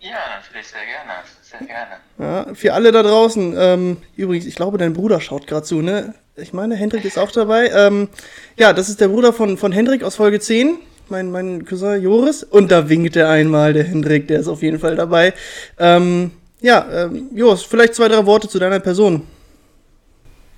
Ja, 0.00 0.16
natürlich, 0.36 0.66
sehr 0.66 0.80
gerne, 0.80 1.12
sehr 1.42 1.60
gerne. 1.64 2.46
Ja, 2.48 2.54
für 2.54 2.74
alle 2.74 2.90
da 2.90 3.04
draußen, 3.04 3.54
ähm, 3.56 3.96
übrigens, 4.16 4.46
ich 4.46 4.56
glaube, 4.56 4.78
dein 4.78 4.94
Bruder 4.94 5.20
schaut 5.20 5.46
gerade 5.46 5.64
zu, 5.64 5.80
ne? 5.80 6.14
Ich 6.34 6.52
meine, 6.52 6.74
Hendrik 6.74 7.04
ist 7.04 7.18
auch 7.18 7.30
dabei. 7.30 7.68
Ähm, 7.68 8.08
ja, 8.56 8.72
das 8.72 8.88
ist 8.88 9.00
der 9.00 9.08
Bruder 9.08 9.32
von, 9.32 9.58
von 9.58 9.70
Hendrik 9.70 10.02
aus 10.02 10.16
Folge 10.16 10.40
10, 10.40 10.78
mein, 11.10 11.30
mein 11.30 11.64
Cousin 11.64 12.02
Joris. 12.02 12.42
Und 12.42 12.70
da 12.70 12.88
winkt 12.88 13.16
er 13.16 13.30
einmal, 13.30 13.72
der 13.72 13.84
Hendrik, 13.84 14.28
der 14.28 14.40
ist 14.40 14.48
auf 14.48 14.62
jeden 14.62 14.78
Fall 14.78 14.96
dabei. 14.96 15.34
Ähm, 15.78 16.32
ja, 16.60 16.84
ähm, 16.90 17.30
Joris, 17.34 17.62
vielleicht 17.62 17.94
zwei, 17.94 18.08
drei 18.08 18.24
Worte 18.26 18.48
zu 18.48 18.58
deiner 18.58 18.80
Person. 18.80 19.26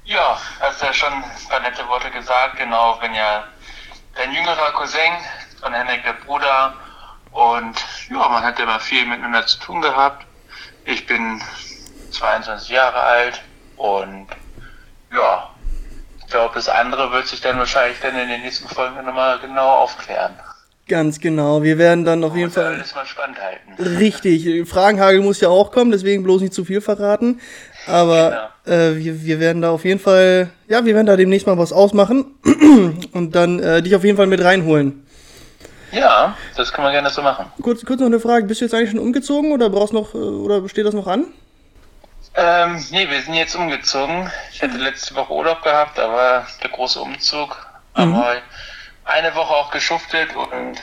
Ja, 0.05 0.39
hast 0.61 0.83
ja 0.83 0.93
schon 0.93 1.13
ein 1.13 1.49
paar 1.49 1.61
nette 1.61 1.87
Worte 1.87 2.11
gesagt, 2.11 2.57
genau, 2.59 2.97
bin 2.97 3.15
ja 3.15 3.45
dein 4.17 4.33
jüngerer 4.33 4.73
Cousin 4.73 5.13
von 5.61 5.73
Henrik, 5.73 6.03
der 6.03 6.15
Bruder. 6.25 6.75
Und 7.33 7.77
ja, 8.11 8.29
man 8.29 8.43
hat 8.43 8.59
immer 8.59 8.81
viel 8.81 9.07
miteinander 9.07 9.47
zu 9.47 9.59
tun 9.61 9.81
gehabt. 9.81 10.27
Ich 10.85 11.07
bin 11.07 11.41
22 12.11 12.71
Jahre 12.71 13.01
alt 13.01 13.41
und 13.77 14.27
ja, 15.13 15.51
Ja, 16.33 16.45
ob 16.45 16.55
das 16.55 16.69
andere 16.69 17.11
wird 17.13 17.27
sich 17.27 17.41
dann 17.41 17.59
wahrscheinlich 17.59 17.99
dann 18.01 18.17
in 18.17 18.29
den 18.29 18.43
nächsten 18.43 18.69
Folgen 18.69 19.05
nochmal 19.05 19.39
genau 19.41 19.69
aufklären. 19.69 20.35
Ganz 20.91 21.21
genau. 21.21 21.63
Wir 21.63 21.79
werden 21.79 22.05
dann 22.05 22.25
auf 22.25 22.35
jeden 22.35 22.51
Fall. 22.51 22.75
alles 22.75 22.95
mal 22.97 23.07
spannend 23.07 23.39
halten. 23.41 23.81
Richtig. 23.99 24.69
Fragenhagel 24.69 25.21
muss 25.21 25.41
ja 25.41 25.49
auch 25.49 25.71
kommen, 25.71 25.93
deswegen 25.93 26.25
bloß 26.25 26.43
nicht 26.43 26.53
zu 26.53 26.65
viel 26.65 26.81
verraten. 26.81 27.41
Aber 27.87 28.51
äh, 28.67 28.97
wir, 28.97 29.25
wir 29.25 29.39
werden 29.39 29.63
da 29.63 29.71
auf 29.71 29.85
jeden 29.85 30.01
Fall, 30.01 30.51
ja, 30.69 30.85
wir 30.85 30.95
werden 30.95 31.07
da 31.07 31.17
demnächst 31.17 31.47
mal 31.47 31.57
was 31.59 31.73
ausmachen 31.73 32.35
und 33.13 33.37
dann 33.37 33.61
äh, 33.61 33.83
dich 33.83 33.95
auf 33.95 34.03
jeden 34.03 34.17
Fall 34.17 34.27
mit 34.27 34.43
reinholen. 34.43 35.07
Ja, 35.93 36.37
das 36.57 36.73
können 36.73 36.87
wir 36.87 36.93
gerne 36.93 37.11
so 37.11 37.23
machen. 37.23 37.47
Kurz, 37.63 37.85
kurz 37.85 38.01
noch 38.01 38.07
eine 38.07 38.21
Frage. 38.21 38.47
Bist 38.47 38.61
du 38.61 38.65
jetzt 38.65 38.75
eigentlich 38.75 38.91
schon 38.91 39.01
umgezogen 39.01 39.53
oder 39.53 39.71
brauchst 39.71 39.93
noch, 39.93 40.15
äh, 40.15 40.19
oder 40.19 40.69
steht 40.69 40.87
das 40.87 40.95
noch 40.95 41.07
an? 41.07 41.27
Ähm, 42.35 42.85
nee, 42.91 43.09
wir 43.09 43.21
sind 43.23 43.35
jetzt 43.35 43.55
umgezogen. 43.57 44.31
Ich 44.53 44.63
hatte 44.63 44.77
letzte 44.77 45.15
Woche 45.15 45.33
Urlaub 45.33 45.63
gehabt, 45.63 45.99
war 45.99 46.47
der 46.63 46.71
große 46.71 47.01
Umzug. 47.01 47.57
Mhm. 47.97 48.15
Aber 48.15 48.37
eine 49.05 49.35
Woche 49.35 49.53
auch 49.53 49.71
geschuftet 49.71 50.29
und 50.37 50.79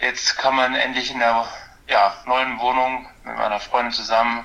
jetzt 0.00 0.38
kann 0.38 0.54
man 0.54 0.74
endlich 0.74 1.12
in 1.12 1.18
der 1.18 1.44
ja, 1.88 2.14
neuen 2.26 2.58
Wohnung 2.60 3.06
mit 3.24 3.36
meiner 3.36 3.58
Freundin 3.58 3.92
zusammen 3.92 4.44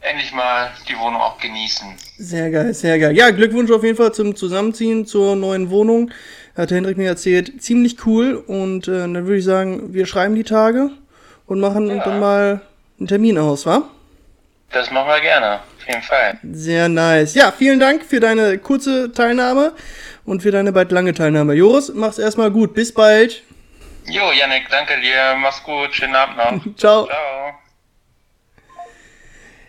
endlich 0.00 0.32
mal 0.32 0.70
die 0.88 0.98
Wohnung 0.98 1.20
auch 1.20 1.38
genießen. 1.38 1.86
Sehr 2.18 2.50
geil, 2.50 2.74
sehr 2.74 2.98
geil. 2.98 3.16
Ja, 3.16 3.30
Glückwunsch 3.30 3.70
auf 3.70 3.82
jeden 3.84 3.96
Fall 3.96 4.12
zum 4.12 4.36
Zusammenziehen 4.36 5.06
zur 5.06 5.34
neuen 5.36 5.70
Wohnung. 5.70 6.10
Hat 6.56 6.70
der 6.70 6.76
Hendrik 6.76 6.98
mir 6.98 7.08
erzählt. 7.08 7.62
Ziemlich 7.62 8.04
cool. 8.06 8.34
Und 8.34 8.86
äh, 8.86 8.98
dann 8.98 9.14
würde 9.14 9.38
ich 9.38 9.44
sagen, 9.44 9.94
wir 9.94 10.06
schreiben 10.06 10.34
die 10.34 10.44
Tage 10.44 10.90
und 11.46 11.60
machen 11.60 11.88
Ja. 11.88 12.04
dann 12.04 12.20
mal 12.20 12.60
einen 12.98 13.08
Termin 13.08 13.38
aus, 13.38 13.64
wa? 13.66 13.82
Das 14.74 14.90
machen 14.90 15.06
wir 15.06 15.20
gerne, 15.20 15.60
auf 15.78 15.86
jeden 15.86 16.02
Fall. 16.02 16.38
Sehr 16.50 16.88
nice. 16.88 17.34
Ja, 17.34 17.52
vielen 17.52 17.78
Dank 17.78 18.04
für 18.04 18.18
deine 18.18 18.58
kurze 18.58 19.12
Teilnahme 19.12 19.72
und 20.24 20.42
für 20.42 20.50
deine 20.50 20.72
bald 20.72 20.90
lange 20.90 21.14
Teilnahme. 21.14 21.54
Joris, 21.54 21.92
mach's 21.94 22.18
erstmal 22.18 22.50
gut. 22.50 22.74
Bis 22.74 22.92
bald. 22.92 23.44
Jo, 24.06 24.32
Janik, 24.32 24.68
danke 24.70 25.00
dir. 25.00 25.36
Mach's 25.36 25.62
gut. 25.62 25.94
Schönen 25.94 26.16
Abend 26.16 26.36
noch. 26.36 26.76
Ciao. 26.76 27.06
Ciao. 27.06 27.54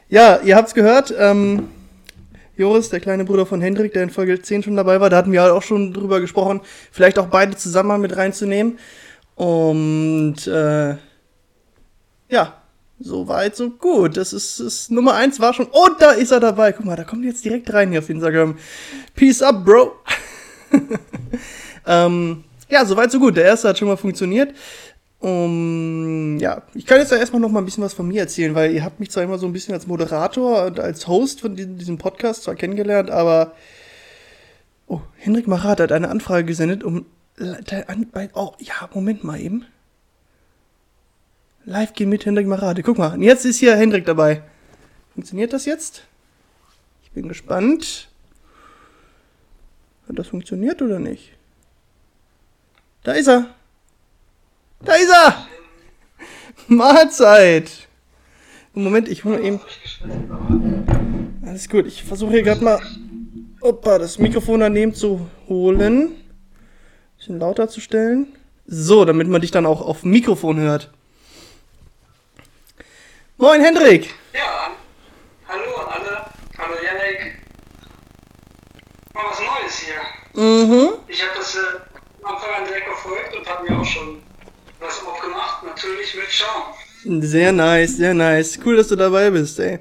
Ja, 0.10 0.40
ihr 0.44 0.56
habt's 0.56 0.74
gehört. 0.74 1.14
Ähm, 1.16 1.70
Joris, 2.58 2.90
der 2.90 3.00
kleine 3.00 3.26
Bruder 3.26 3.46
von 3.46 3.62
Hendrik, 3.62 3.94
der 3.94 4.04
in 4.04 4.10
Folge 4.10 4.42
10 4.42 4.64
schon 4.64 4.76
dabei 4.76 5.00
war, 5.02 5.12
da 5.12 5.18
hatten 5.18 5.32
wir 5.32 5.44
halt 5.44 5.52
auch 5.52 5.62
schon 5.62 5.94
drüber 5.94 6.20
gesprochen, 6.20 6.62
vielleicht 6.92 7.20
auch 7.20 7.28
beide 7.28 7.56
zusammen 7.56 7.90
mal 7.90 8.00
mit 8.00 8.18
reinzunehmen. 8.18 8.80
Und 9.36 10.48
äh, 10.48 10.96
ja, 12.30 12.54
so 13.00 13.28
weit, 13.28 13.56
so 13.56 13.70
gut. 13.70 14.18
Das 14.18 14.34
ist, 14.34 14.60
ist 14.60 14.92
Nummer 14.92 15.16
eins 15.16 15.40
war 15.40 15.54
schon. 15.54 15.68
Und 15.68 16.00
da 16.02 16.12
ist 16.12 16.32
er 16.32 16.40
dabei. 16.40 16.72
Guck 16.72 16.86
mal, 16.86 16.96
da 16.96 17.04
kommt 17.04 17.26
jetzt 17.26 17.44
direkt 17.44 17.72
rein 17.74 17.90
hier 17.90 18.00
auf 18.00 18.10
Instagram. 18.10 18.58
Peace 19.16 19.42
up, 19.42 19.66
Bro. 19.66 19.94
ähm, 21.88 22.44
ja, 22.70 22.86
so 22.86 22.96
weit, 22.96 23.12
so 23.12 23.20
gut. 23.20 23.38
Der 23.38 23.46
erste 23.46 23.70
hat 23.70 23.78
schon 23.78 23.88
mal 23.88 23.98
funktioniert. 23.98 24.54
Um, 25.20 26.38
ja, 26.40 26.62
ich 26.76 26.86
kann 26.86 27.00
jetzt 27.00 27.12
ja 27.12 27.18
erstmal 27.18 27.42
noch 27.42 27.50
mal 27.50 27.60
ein 27.60 27.66
bisschen 27.66 27.84
was 27.84 27.94
von 27.94 28.08
mir 28.08 28.22
erzählen, 28.22 28.54
weil 28.54 28.74
ihr 28.74 28.84
habt 28.84 29.00
mich 29.00 29.10
zwar 29.10 29.24
immer 29.24 29.40
so 29.40 29.48
ein 29.48 29.54
bisschen 29.54 29.74
als 29.74 29.88
Moderator 29.88 30.66
und 30.66 30.80
als 30.80 31.08
Host 31.08 31.42
von 31.42 31.56
diesem, 31.56 31.98
Podcast 31.98 32.44
zwar 32.44 32.54
kennengelernt, 32.54 33.10
aber 33.10 33.54
oh, 34.88 35.02
Henrik 35.16 35.48
Marat 35.48 35.80
hat 35.80 35.92
eine 35.92 36.10
Anfrage 36.10 36.46
gesendet, 36.46 36.84
um 36.84 37.06
bei, 38.12 38.30
oh, 38.36 38.52
ja, 38.60 38.88
Moment 38.94 39.24
mal 39.24 39.40
eben. 39.40 39.66
Live 41.68 41.94
gehen 41.94 42.10
mit 42.10 42.26
Hendrik 42.26 42.46
Marade. 42.46 42.84
Guck 42.84 43.00
mal, 43.00 43.20
jetzt 43.24 43.44
ist 43.44 43.58
hier 43.58 43.76
Hendrik 43.76 44.06
dabei. 44.06 44.44
Funktioniert 45.16 45.52
das 45.52 45.66
jetzt? 45.66 46.04
Ich 47.04 47.10
bin 47.10 47.28
gespannt. 47.28 48.08
Hat 50.08 50.20
das 50.20 50.28
funktioniert 50.28 50.84
oder 50.84 51.00
nicht? 51.00 51.32
Da 53.04 53.14
ist 53.14 53.28
er. 53.28 53.50
Da 54.82 54.94
ist 54.94 55.10
er! 55.10 55.48
Mahlzeit! 56.68 57.88
Moment, 58.74 59.08
ich 59.08 59.24
hole 59.24 59.42
eben. 59.42 59.60
Alles 61.44 61.68
gut, 61.68 61.88
ich 61.88 62.04
versuche 62.04 62.34
hier 62.34 62.44
gerade 62.44 62.64
mal 62.64 62.80
opa, 63.62 63.98
das 63.98 64.20
Mikrofon 64.20 64.60
daneben 64.60 64.94
zu 64.94 65.28
holen. 65.48 66.12
Bisschen 67.18 67.40
lauter 67.40 67.70
zu 67.70 67.82
stellen. 67.82 68.28
So, 68.68 69.04
damit 69.06 69.28
man 69.28 69.42
dich 69.42 69.52
dann 69.52 69.66
auch 69.66 69.82
auf 69.82 70.04
Mikrofon 70.04 70.60
hört. 70.60 70.92
Moin 73.38 73.60
Hendrik! 73.62 74.14
Ja, 74.34 74.72
hallo 75.50 75.76
an 75.76 75.88
alle. 75.90 76.26
Hallo 76.58 76.76
Yannick. 76.82 77.36
Mal 79.14 79.24
was 79.30 79.40
Neues 79.40 79.80
hier. 79.80 80.42
Mhm. 80.42 80.94
Ich 81.10 81.22
habe 81.22 81.34
das 81.36 81.54
äh, 81.56 81.60
am 82.24 82.36
Anfang 82.36 82.50
an 82.56 82.66
direkt 82.66 82.86
verfolgt 82.88 83.36
und 83.36 83.46
habe 83.50 83.70
mir 83.70 83.78
auch 83.78 83.86
schon 83.86 84.24
was 84.80 85.04
aufgemacht. 85.06 85.64
Natürlich 85.64 86.16
mit 86.16 86.32
Schaum. 86.32 87.22
Sehr 87.24 87.52
nice, 87.52 87.98
sehr 87.98 88.14
nice. 88.14 88.58
Cool, 88.66 88.78
dass 88.78 88.88
du 88.88 88.96
dabei 88.96 89.30
bist, 89.30 89.60
ey. 89.60 89.80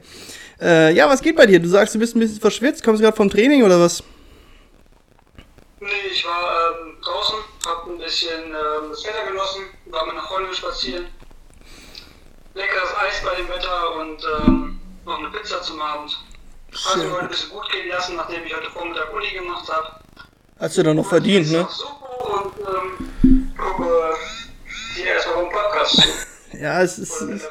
Äh, 0.60 0.92
ja, 0.92 1.08
was 1.08 1.22
geht 1.22 1.36
bei 1.36 1.46
dir? 1.46 1.60
Du 1.60 1.68
sagst, 1.68 1.94
du 1.94 2.00
bist 2.00 2.16
ein 2.16 2.20
bisschen 2.20 2.40
verschwitzt. 2.40 2.82
Kommst 2.82 3.00
du 3.00 3.04
gerade 3.04 3.16
vom 3.16 3.30
Training 3.30 3.62
oder 3.62 3.78
was? 3.78 4.02
Nee, 5.78 5.88
ich 6.10 6.24
war 6.24 6.72
ähm, 6.82 6.96
draußen, 7.00 7.36
habe 7.66 7.92
ein 7.92 7.98
bisschen 7.98 8.46
ähm, 8.46 8.90
das 8.90 9.04
Wetter 9.04 9.26
genossen, 9.28 9.62
war 9.86 10.06
mit 10.06 10.14
einer 10.14 10.24
Freundin 10.26 10.52
spazieren. 10.54 11.06
Leckeres 12.54 12.90
Eis 12.96 13.22
bei 13.24 13.34
dem 13.34 13.48
Wetter 13.48 13.96
und 14.00 14.24
ähm, 14.46 14.80
noch 15.04 15.18
eine 15.18 15.28
Pizza 15.30 15.60
zum 15.62 15.80
Abend. 15.80 16.16
Hat 16.72 16.96
mir 16.96 17.10
heute 17.10 17.22
ein 17.22 17.28
bisschen 17.28 17.50
gut 17.50 17.68
gehen 17.70 17.88
lassen, 17.88 18.16
nachdem 18.16 18.44
ich 18.44 18.54
heute 18.54 18.70
Vormittag 18.70 19.12
Uni 19.12 19.30
gemacht 19.30 19.68
habe. 19.68 19.86
Hast 20.60 20.78
du 20.78 20.82
dann 20.84 20.96
noch 20.96 21.06
verdient, 21.06 21.50
ne? 21.50 21.66
Super 21.68 22.42
und 22.42 22.52
ähm, 22.60 23.52
gucke 23.56 24.14
dir 24.96 25.06
erstmal 25.06 25.34
vom 25.34 25.50
Podcast 25.50 26.02
zu. 26.02 26.08
Ja, 26.60 26.80
es 26.82 27.00
ist, 27.00 27.20
ist 27.20 27.48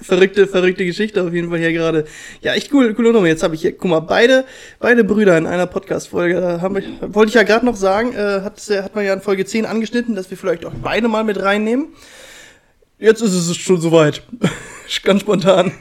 verrückte, 0.00 0.46
verrückte 0.46 0.84
Geschichte 0.84 1.20
auf 1.24 1.32
jeden 1.32 1.50
Fall 1.50 1.58
hier 1.58 1.72
gerade. 1.72 2.04
Ja, 2.40 2.54
echt 2.54 2.72
cool, 2.72 2.94
coole 2.94 3.12
Nummer. 3.12 3.26
Jetzt 3.26 3.42
habe 3.42 3.56
ich 3.56 3.62
hier, 3.62 3.76
guck 3.76 3.90
mal, 3.90 3.98
beide, 3.98 4.44
beide 4.78 5.02
Brüder 5.02 5.36
in 5.36 5.44
einer 5.44 5.66
Podcast-Folge. 5.66 6.40
Wir, 6.40 7.14
wollte 7.14 7.30
ich 7.30 7.34
ja 7.34 7.42
gerade 7.42 7.66
noch 7.66 7.74
sagen, 7.74 8.14
äh, 8.14 8.42
hat, 8.42 8.60
hat 8.60 8.94
man 8.94 9.04
ja 9.04 9.12
in 9.12 9.20
Folge 9.20 9.44
10 9.44 9.66
angeschnitten, 9.66 10.14
dass 10.14 10.30
wir 10.30 10.38
vielleicht 10.38 10.64
auch 10.64 10.72
beide 10.80 11.08
mal 11.08 11.24
mit 11.24 11.42
reinnehmen. 11.42 11.88
Jetzt 12.98 13.22
ist 13.22 13.34
es 13.34 13.56
schon 13.56 13.80
soweit. 13.80 14.22
Ganz 15.04 15.20
spontan. 15.20 15.72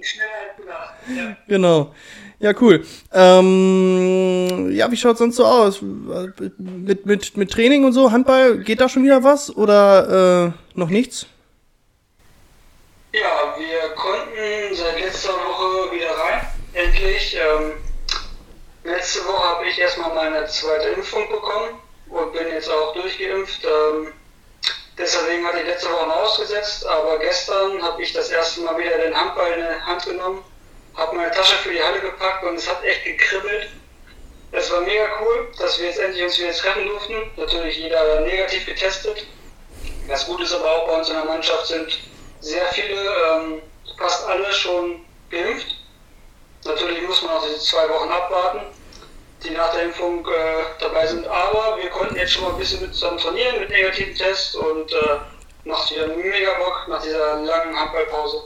Schneller 0.00 0.30
als 0.48 0.56
gedacht. 0.56 0.94
Ja. 1.14 1.36
Genau. 1.46 1.94
Ja, 2.40 2.52
cool. 2.60 2.84
Ähm, 3.12 4.70
ja, 4.72 4.90
wie 4.90 4.96
schaut's 4.96 5.18
sonst 5.18 5.36
so 5.36 5.44
aus? 5.44 5.80
Mit, 5.80 7.06
mit, 7.06 7.36
mit 7.36 7.50
Training 7.50 7.84
und 7.84 7.92
so, 7.92 8.10
Handball, 8.10 8.58
geht 8.58 8.80
da 8.80 8.88
schon 8.88 9.04
wieder 9.04 9.22
was 9.22 9.54
oder 9.54 10.52
äh, 10.74 10.78
noch 10.78 10.88
nichts? 10.88 11.26
Ja, 13.12 13.54
wir 13.56 13.94
konnten 13.94 14.74
seit 14.74 15.00
letzter 15.00 15.32
Woche 15.32 15.94
wieder 15.94 16.10
rein, 16.10 16.46
endlich. 16.72 17.36
Ähm, 17.36 17.72
letzte 18.82 19.20
Woche 19.20 19.48
habe 19.56 19.66
ich 19.66 19.78
erstmal 19.78 20.14
meine 20.14 20.44
zweite 20.46 20.88
Impfung 20.88 21.28
bekommen 21.30 21.78
und 22.08 22.32
bin 22.32 22.48
jetzt 22.48 22.68
auch 22.68 22.94
durchgeimpft. 22.94 23.64
Ähm, 23.64 24.08
deswegen 24.98 25.46
hatte 25.46 25.60
ich 25.60 25.66
letzte 25.66 25.90
Woche 25.90 26.06
noch 26.06 26.16
ausgesetzt, 26.16 26.86
aber 26.86 27.18
gestern 27.18 27.82
habe 27.82 28.02
ich 28.02 28.12
das 28.12 28.30
erste 28.30 28.60
Mal 28.60 28.78
wieder 28.78 28.98
den 28.98 29.14
Handball 29.18 29.52
in 29.52 29.60
die 29.60 29.82
Hand 29.82 30.04
genommen, 30.04 30.44
habe 30.94 31.16
meine 31.16 31.30
Tasche 31.32 31.56
für 31.56 31.72
die 31.72 31.82
Halle 31.82 32.00
gepackt 32.00 32.44
und 32.44 32.56
es 32.56 32.68
hat 32.68 32.82
echt 32.84 33.04
gekribbelt. 33.04 33.68
Es 34.52 34.70
war 34.70 34.82
mega 34.82 35.08
cool, 35.20 35.48
dass 35.58 35.80
wir 35.80 35.86
jetzt 35.86 35.98
endlich 35.98 36.22
uns 36.22 36.38
wieder 36.38 36.52
treffen 36.52 36.86
durften. 36.86 37.30
Natürlich 37.36 37.76
jeder 37.76 38.20
negativ 38.20 38.66
getestet. 38.66 39.26
Das 40.06 40.26
Gute 40.26 40.44
ist 40.44 40.52
aber 40.52 40.70
auch 40.70 40.86
bei 40.86 40.98
uns 40.98 41.08
in 41.08 41.16
der 41.16 41.24
Mannschaft 41.24 41.66
sind 41.66 41.98
sehr 42.40 42.64
viele, 42.66 42.94
ähm, 42.94 43.62
fast 43.98 44.24
alle 44.28 44.52
schon 44.52 45.04
geimpft. 45.30 45.74
Natürlich 46.64 47.02
muss 47.02 47.22
man 47.22 47.32
auch 47.36 47.44
diese 47.44 47.58
zwei 47.58 47.88
Wochen 47.88 48.10
abwarten, 48.10 48.60
die 49.44 49.50
nach 49.50 49.72
der 49.72 49.84
Impfung 49.84 50.26
äh, 50.26 50.80
dabei 50.80 51.06
sind. 51.06 51.26
Aber 51.26 51.78
wir 51.80 51.90
konnten 51.90 52.16
jetzt 52.16 52.32
schon 52.32 52.44
mal 52.44 52.52
ein 52.52 52.58
bisschen 52.58 52.80
mit 52.80 52.94
zusammen 52.94 53.18
trainieren 53.18 53.60
mit 53.60 53.70
negativen 53.70 54.14
Tests 54.14 54.54
und 54.54 54.92
äh, 54.92 55.68
macht 55.68 55.90
wieder 55.90 56.08
mega 56.08 56.54
Bock 56.58 56.86
nach 56.88 57.02
dieser 57.02 57.42
langen 57.42 57.78
Handballpause. 57.78 58.42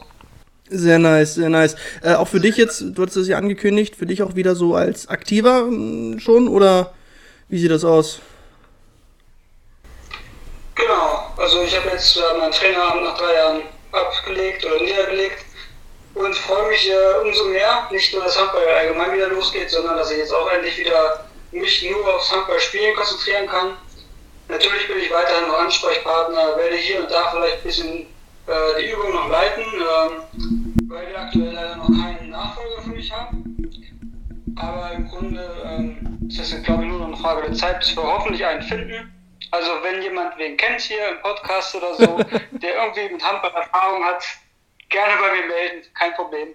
Sehr 0.70 0.98
nice, 0.98 1.34
sehr 1.34 1.48
nice. 1.48 1.76
Äh, 2.02 2.14
auch 2.14 2.28
für 2.28 2.40
dich 2.40 2.56
jetzt, 2.56 2.80
du 2.80 3.02
hattest 3.02 3.16
es 3.16 3.28
ja 3.28 3.38
angekündigt, 3.38 3.96
für 3.96 4.06
dich 4.06 4.22
auch 4.22 4.34
wieder 4.34 4.54
so 4.54 4.74
als 4.74 5.08
Aktiver 5.08 5.62
mh, 5.62 6.20
schon 6.20 6.48
oder 6.48 6.92
wie 7.48 7.58
sieht 7.58 7.70
das 7.70 7.84
aus? 7.84 8.20
Genau, 10.74 11.32
also 11.36 11.62
ich 11.62 11.74
habe 11.76 11.88
jetzt 11.90 12.16
äh, 12.16 12.38
meinen 12.38 12.52
Traineramt 12.52 13.02
nach 13.02 13.16
drei 13.16 13.34
Jahren 13.34 13.62
abgelegt 13.92 14.64
oder 14.66 14.80
niedergelegt 14.82 15.47
und 16.18 16.36
freue 16.36 16.68
mich 16.68 16.90
äh, 16.90 17.20
umso 17.22 17.44
mehr, 17.46 17.88
nicht 17.90 18.12
nur, 18.12 18.24
dass 18.24 18.38
Handball 18.38 18.66
allgemein 18.68 19.12
wieder 19.12 19.28
losgeht, 19.28 19.70
sondern 19.70 19.96
dass 19.96 20.10
ich 20.10 20.18
jetzt 20.18 20.34
auch 20.34 20.50
endlich 20.50 20.78
wieder 20.78 21.24
mich 21.52 21.90
nur 21.90 22.14
aufs 22.14 22.30
Handballspielen 22.32 22.94
konzentrieren 22.94 23.46
kann. 23.46 23.72
Natürlich 24.48 24.88
bin 24.88 24.98
ich 24.98 25.10
weiterhin 25.10 25.48
noch 25.48 25.58
Ansprechpartner, 25.58 26.56
werde 26.56 26.76
hier 26.76 27.00
und 27.00 27.10
da 27.10 27.30
vielleicht 27.30 27.58
ein 27.58 27.62
bisschen 27.62 28.06
äh, 28.46 28.80
die 28.80 28.90
Übung 28.90 29.12
noch 29.12 29.28
leiten, 29.28 29.64
ähm, 29.64 30.74
weil 30.88 31.08
wir 31.08 31.20
aktuell 31.20 31.52
leider 31.52 31.76
noch 31.76 31.88
keinen 31.88 32.30
Nachfolger 32.30 32.82
für 32.82 32.90
mich 32.90 33.12
haben. 33.12 33.44
Aber 34.56 34.92
im 34.92 35.08
Grunde 35.08 35.48
ähm, 35.64 36.18
Es 36.28 36.38
ist, 36.38 36.64
glaube 36.64 36.82
ich, 36.82 36.88
nur 36.88 36.98
noch 36.98 37.08
eine 37.08 37.16
Frage 37.16 37.42
der 37.42 37.54
Zeit, 37.54 37.78
bis 37.80 37.96
wir 37.96 38.02
hoffentlich 38.02 38.44
einen 38.44 38.62
finden. 38.62 39.12
Also 39.50 39.70
wenn 39.82 40.02
jemand 40.02 40.36
wen 40.36 40.56
kennt 40.56 40.80
hier 40.80 41.08
im 41.08 41.22
Podcast 41.22 41.74
oder 41.74 41.94
so, 41.94 42.18
der 42.50 42.74
irgendwie 42.74 43.14
mit 43.14 43.22
Handball 43.22 43.52
Erfahrung 43.52 44.04
hat, 44.04 44.24
gerne 44.88 45.12
bei 45.20 45.32
mir 45.40 45.46
melden, 45.48 45.86
kein 45.98 46.12
Problem. 46.14 46.48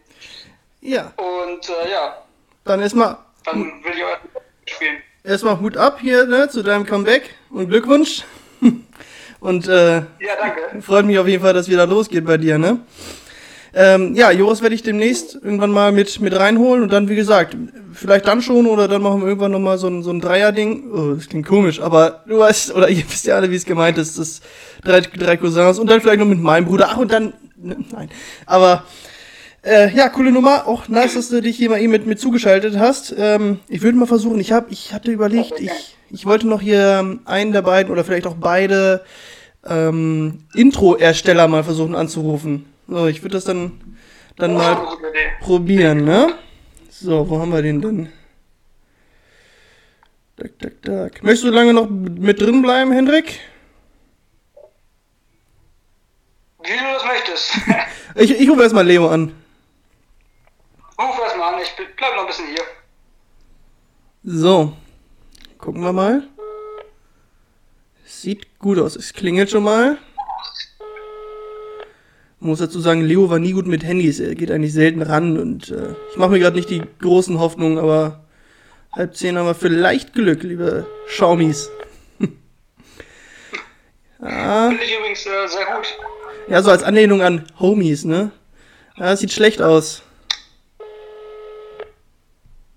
Ja, 0.82 1.14
Und 1.18 1.70
äh, 1.70 1.92
ja, 1.92 2.18
dann 2.66 2.82
erstmal 2.82 3.18
dann 3.46 3.64
will 3.84 3.92
ich 3.96 4.04
euch 4.04 4.74
spielen. 4.76 4.98
erstmal 5.24 5.60
Hut 5.60 5.78
ab 5.78 6.00
hier 6.02 6.26
ne, 6.26 6.50
zu 6.50 6.62
deinem 6.64 6.86
Comeback 6.86 7.30
und 7.50 7.70
Glückwunsch. 7.70 8.24
Und 9.40 9.68
äh, 9.68 9.96
Ja, 9.96 10.04
danke. 10.40 10.82
freut 10.82 11.06
mich 11.06 11.20
auf 11.20 11.28
jeden 11.28 11.44
Fall, 11.44 11.54
dass 11.54 11.68
wieder 11.68 11.86
losgeht 11.86 12.26
bei 12.26 12.38
dir, 12.38 12.58
ne? 12.58 12.80
Ähm, 13.74 14.14
ja, 14.16 14.32
Joris 14.32 14.62
werde 14.62 14.74
ich 14.76 14.84
demnächst 14.84 15.34
irgendwann 15.36 15.72
mal 15.72 15.92
mit, 15.92 16.22
mit 16.22 16.34
reinholen 16.34 16.82
und 16.84 16.94
dann, 16.94 17.10
wie 17.10 17.16
gesagt, 17.16 17.58
vielleicht 17.92 18.26
dann 18.28 18.42
schon 18.42 18.68
oder 18.68 18.88
dann 18.88 19.02
machen 19.02 19.20
wir 19.22 19.28
irgendwann 19.28 19.52
nochmal 19.52 19.78
so 19.78 19.88
ein, 19.88 20.02
so 20.04 20.12
ein 20.12 20.22
Dreier-Ding. 20.22 20.92
Oh, 20.94 21.14
das 21.16 21.28
klingt 21.28 21.46
komisch, 21.48 21.82
aber 21.82 22.24
du 22.28 22.40
weißt, 22.40 22.74
oder 22.74 22.88
ihr 22.90 23.04
wisst 23.10 23.26
ja 23.26 23.36
alle, 23.36 23.50
wie 23.52 23.56
es 23.56 23.66
gemeint 23.66 23.98
ist, 23.98 24.18
das 24.18 24.40
drei, 24.84 25.02
drei 25.02 25.36
Cousins 25.36 25.78
und 25.80 25.90
dann 25.90 26.00
vielleicht 26.00 26.20
noch 26.20 26.26
mit 26.28 26.40
meinem 26.40 26.66
Bruder. 26.66 26.88
Ach, 26.92 26.98
und 26.98 27.12
dann, 27.12 27.34
nein, 27.64 28.10
aber 28.46 28.86
äh, 29.64 29.96
ja, 29.96 30.10
coole 30.10 30.32
Nummer. 30.32 30.68
Auch 30.68 30.90
nice, 30.90 31.14
dass 31.14 31.30
du 31.30 31.42
dich 31.42 31.56
hier 31.56 31.70
mal 31.70 31.80
eben 31.80 31.92
mit, 31.92 32.06
mit 32.06 32.20
zugeschaltet 32.20 32.78
hast. 32.78 33.16
Ähm, 33.18 33.60
ich 33.70 33.82
würde 33.82 33.98
mal 33.98 34.06
versuchen, 34.06 34.40
ich 34.40 34.52
hab, 34.52 34.72
ich 34.72 34.94
hatte 34.94 35.12
überlegt, 35.12 35.60
ich, 35.60 35.98
ich 36.10 36.26
wollte 36.26 36.48
noch 36.48 36.62
hier 36.62 37.00
ähm, 37.00 37.22
einen 37.26 37.54
der 37.54 37.62
beiden 37.62 37.92
oder 37.92 38.04
vielleicht 38.04 38.28
auch 38.28 38.36
beide 38.36 39.04
ähm, 39.66 40.40
Intro-Ersteller 40.54 41.48
mal 41.48 41.64
versuchen 41.64 41.96
anzurufen. 41.96 42.66
So, 42.90 43.08
ich 43.08 43.24
würde 43.24 43.36
das 43.36 43.46
dann, 43.46 43.72
dann 44.36 44.52
ist 44.52 44.58
mal 44.58 44.78
probieren, 45.40 46.04
ne? 46.04 46.34
So, 46.90 47.30
wo 47.30 47.40
haben 47.40 47.54
wir 47.54 47.62
den 47.62 47.82
denn? 47.82 48.10
Tak, 50.36 50.60
tak, 50.60 50.82
tak. 50.82 51.24
Möchtest 51.24 51.46
du 51.46 51.52
lange 51.52 51.74
noch 51.74 51.90
mit 51.90 52.42
drin 52.42 52.62
bleiben, 52.62 52.92
Hendrik? 52.92 53.40
Wie 56.64 56.78
du 56.78 56.94
das 56.94 57.06
möchtest. 57.06 57.54
Ich, 58.16 58.30
ich 58.30 58.48
rufe 58.48 58.62
erstmal 58.62 58.86
Leo 58.86 59.10
an. 59.10 59.34
Ruf 61.00 61.20
erstmal 61.20 61.56
an, 61.56 61.62
ich 61.62 61.74
bleib 61.76 62.14
noch 62.14 62.22
ein 62.22 62.28
bisschen 62.28 62.46
hier. 62.46 62.64
So, 64.24 64.74
gucken 65.58 65.82
wir 65.82 65.94
mal. 65.94 66.28
Sieht 68.06 68.60
gut 68.60 68.78
aus. 68.78 68.96
Es 68.96 69.14
klingelt 69.14 69.50
schon 69.50 69.64
mal. 69.64 69.98
Man 72.40 72.50
muss 72.50 72.60
dazu 72.60 72.80
sagen, 72.80 73.02
Leo 73.02 73.30
war 73.32 73.40
nie 73.40 73.54
gut 73.54 73.66
mit 73.66 73.84
Handys. 73.84 74.20
Er 74.20 74.36
geht 74.36 74.52
eigentlich 74.52 74.74
selten 74.74 75.02
ran 75.02 75.40
und 75.40 75.72
äh, 75.72 75.96
ich 76.12 76.18
mache 76.18 76.30
mir 76.30 76.40
gerade 76.40 76.56
nicht 76.56 76.70
die 76.70 76.84
großen 77.02 77.40
Hoffnungen, 77.40 77.80
aber 77.80 78.26
halb 78.92 79.16
zehn 79.16 79.38
haben 79.38 79.48
wir 79.48 79.56
vielleicht 79.56 80.14
Glück, 80.14 80.44
liebe 80.44 80.86
Schaumis. 81.08 81.72
ja, 84.22 84.68
Finde 84.70 84.84
ich 84.84 84.96
übrigens 84.96 85.26
äh, 85.26 85.48
sehr 85.48 85.66
gut. 85.66 85.98
Ja, 86.48 86.62
so 86.62 86.72
als 86.72 86.84
Anlehnung 86.84 87.22
an 87.22 87.46
Homies, 87.60 88.06
ne? 88.06 88.32
Ja, 88.98 89.06
das 89.06 89.20
sieht 89.20 89.32
schlecht 89.32 89.62
aus. 89.62 90.04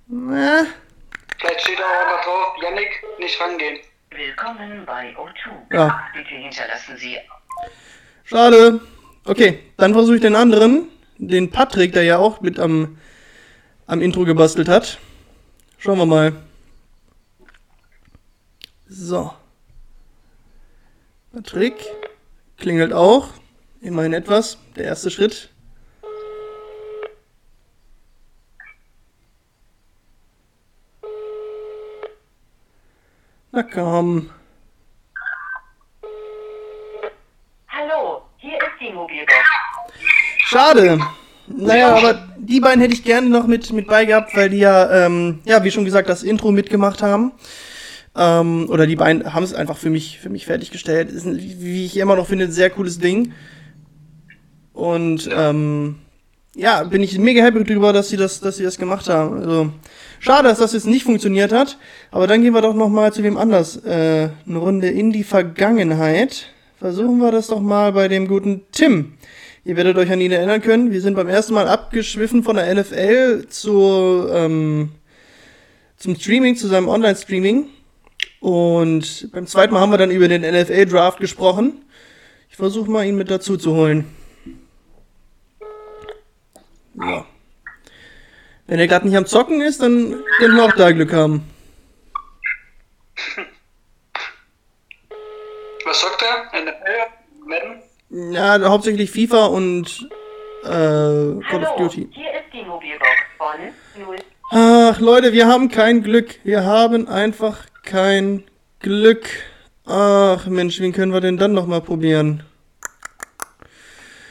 Na, 0.08 0.66
Vielleicht 1.38 1.60
steht 1.60 1.78
auch 1.80 2.16
noch 2.16 2.24
drauf, 2.24 2.62
Yannick, 2.62 3.02
nicht 3.18 3.40
rangehen. 3.40 3.78
Willkommen 4.10 4.84
bei 4.86 5.14
O2. 5.16 5.74
Ja. 5.74 6.00
Bitte 6.14 6.30
hinterlassen 6.30 6.96
Sie 6.96 7.18
Schade. 8.24 8.80
Okay, 9.24 9.60
dann 9.76 9.92
versuche 9.92 10.16
ich 10.16 10.22
den 10.22 10.36
anderen, 10.36 10.88
den 11.18 11.50
Patrick, 11.50 11.92
der 11.92 12.04
ja 12.04 12.18
auch 12.18 12.40
mit 12.40 12.58
am, 12.58 12.98
am 13.86 14.00
Intro 14.00 14.24
gebastelt 14.24 14.68
hat. 14.68 14.98
Schauen 15.78 15.98
wir 15.98 16.06
mal. 16.06 16.32
So. 18.88 19.32
Patrick 21.32 21.74
klingelt 22.56 22.92
auch. 22.92 23.28
Immerhin 23.80 24.12
etwas. 24.12 24.58
Der 24.76 24.84
erste 24.84 25.10
Schritt. 25.10 25.50
Na 33.52 33.62
komm. 33.62 34.30
Hallo, 37.68 38.22
hier 38.38 38.58
ist 38.58 38.80
die 38.80 38.92
Mobilbox. 38.92 39.32
Schade. 40.38 40.98
Naja, 41.46 41.94
aber 41.94 42.28
die 42.38 42.60
beiden 42.60 42.80
hätte 42.80 42.94
ich 42.94 43.04
gerne 43.04 43.28
noch 43.28 43.46
mit, 43.46 43.72
mit 43.72 43.86
bei 43.86 44.04
gehabt, 44.04 44.36
weil 44.36 44.50
die 44.50 44.58
ja, 44.58 45.06
ähm, 45.06 45.40
ja, 45.44 45.62
wie 45.64 45.70
schon 45.70 45.84
gesagt, 45.84 46.08
das 46.08 46.22
Intro 46.22 46.50
mitgemacht 46.50 47.02
haben. 47.02 47.32
Ähm, 48.16 48.68
oder 48.68 48.86
die 48.86 48.96
beiden 48.96 49.32
haben 49.32 49.44
es 49.44 49.54
einfach 49.54 49.76
für 49.76 49.90
mich, 49.90 50.18
für 50.18 50.28
mich 50.28 50.46
fertiggestellt. 50.46 51.10
Ist, 51.10 51.26
wie 51.26 51.86
ich 51.86 51.96
immer 51.96 52.16
noch 52.16 52.26
finde, 52.26 52.46
ein 52.46 52.52
sehr 52.52 52.70
cooles 52.70 52.98
Ding. 52.98 53.32
Und 54.76 55.26
ähm, 55.32 55.96
ja, 56.54 56.84
bin 56.84 57.02
ich 57.02 57.18
mega 57.18 57.42
happy 57.42 57.64
drüber, 57.64 57.94
dass 57.94 58.10
sie 58.10 58.18
das, 58.18 58.40
dass 58.40 58.58
sie 58.58 58.62
das 58.62 58.76
gemacht 58.76 59.08
haben. 59.08 59.38
Also 59.38 59.72
schade, 60.20 60.48
dass 60.48 60.58
das 60.58 60.74
jetzt 60.74 60.86
nicht 60.86 61.04
funktioniert 61.04 61.50
hat. 61.50 61.78
Aber 62.10 62.26
dann 62.26 62.42
gehen 62.42 62.52
wir 62.52 62.60
doch 62.60 62.74
noch 62.74 62.90
mal 62.90 63.10
zu 63.10 63.22
wem 63.22 63.38
anders. 63.38 63.78
Äh, 63.86 64.28
eine 64.46 64.58
Runde 64.58 64.88
in 64.88 65.12
die 65.12 65.24
Vergangenheit. 65.24 66.48
Versuchen 66.78 67.18
wir 67.20 67.32
das 67.32 67.46
doch 67.46 67.60
mal 67.60 67.92
bei 67.92 68.06
dem 68.08 68.28
guten 68.28 68.64
Tim. 68.70 69.14
Ihr 69.64 69.76
werdet 69.76 69.96
euch 69.96 70.12
an 70.12 70.20
ihn 70.20 70.30
erinnern 70.30 70.60
können. 70.60 70.90
Wir 70.90 71.00
sind 71.00 71.14
beim 71.14 71.28
ersten 71.28 71.54
Mal 71.54 71.68
abgeschwiffen 71.68 72.42
von 72.42 72.56
der 72.56 72.74
NFL 72.74 73.46
zu, 73.48 74.28
ähm, 74.30 74.90
zum 75.96 76.16
Streaming, 76.16 76.54
zu 76.54 76.68
seinem 76.68 76.88
Online-Streaming. 76.88 77.70
Und 78.40 79.30
beim 79.32 79.46
zweiten 79.46 79.72
Mal 79.72 79.80
haben 79.80 79.90
wir 79.90 79.98
dann 79.98 80.10
über 80.10 80.28
den 80.28 80.42
NFL-Draft 80.42 81.18
gesprochen. 81.18 81.82
Ich 82.50 82.56
versuche 82.56 82.90
mal, 82.90 83.06
ihn 83.06 83.16
mit 83.16 83.30
dazu 83.30 83.56
zu 83.56 83.74
holen. 83.74 84.04
So. 86.96 87.24
Wenn 88.66 88.78
er 88.80 88.88
gerade 88.88 89.06
nicht 89.06 89.16
am 89.16 89.26
Zocken 89.26 89.60
ist, 89.60 89.80
dann 89.82 90.16
könnten 90.38 90.56
wir 90.56 90.64
auch 90.64 90.72
da 90.72 90.90
Glück 90.90 91.12
haben. 91.12 91.42
Was 95.84 96.00
sagt 96.00 96.22
er? 96.22 96.62
NFL? 96.62 97.06
Madden? 97.46 97.82
Ja, 98.32 98.60
hauptsächlich 98.68 99.10
FIFA 99.10 99.46
und 99.46 100.08
äh, 100.64 100.66
Call 100.68 101.38
of 101.38 101.44
Hallo, 101.50 101.76
Duty. 101.78 102.08
hier 102.12 102.30
ist 102.32 102.52
die 102.52 102.64
Mobilbox 102.64 103.10
von 103.38 104.04
0. 104.04 104.16
Ach, 104.50 105.00
Leute, 105.00 105.32
wir 105.32 105.46
haben 105.46 105.68
kein 105.68 106.02
Glück. 106.02 106.40
Wir 106.44 106.64
haben 106.64 107.08
einfach 107.08 107.66
kein 107.84 108.44
Glück. 108.80 109.28
Ach, 109.84 110.46
Mensch, 110.46 110.80
wen 110.80 110.92
können 110.92 111.12
wir 111.12 111.20
denn 111.20 111.36
dann 111.36 111.52
nochmal 111.52 111.80
probieren? 111.80 112.42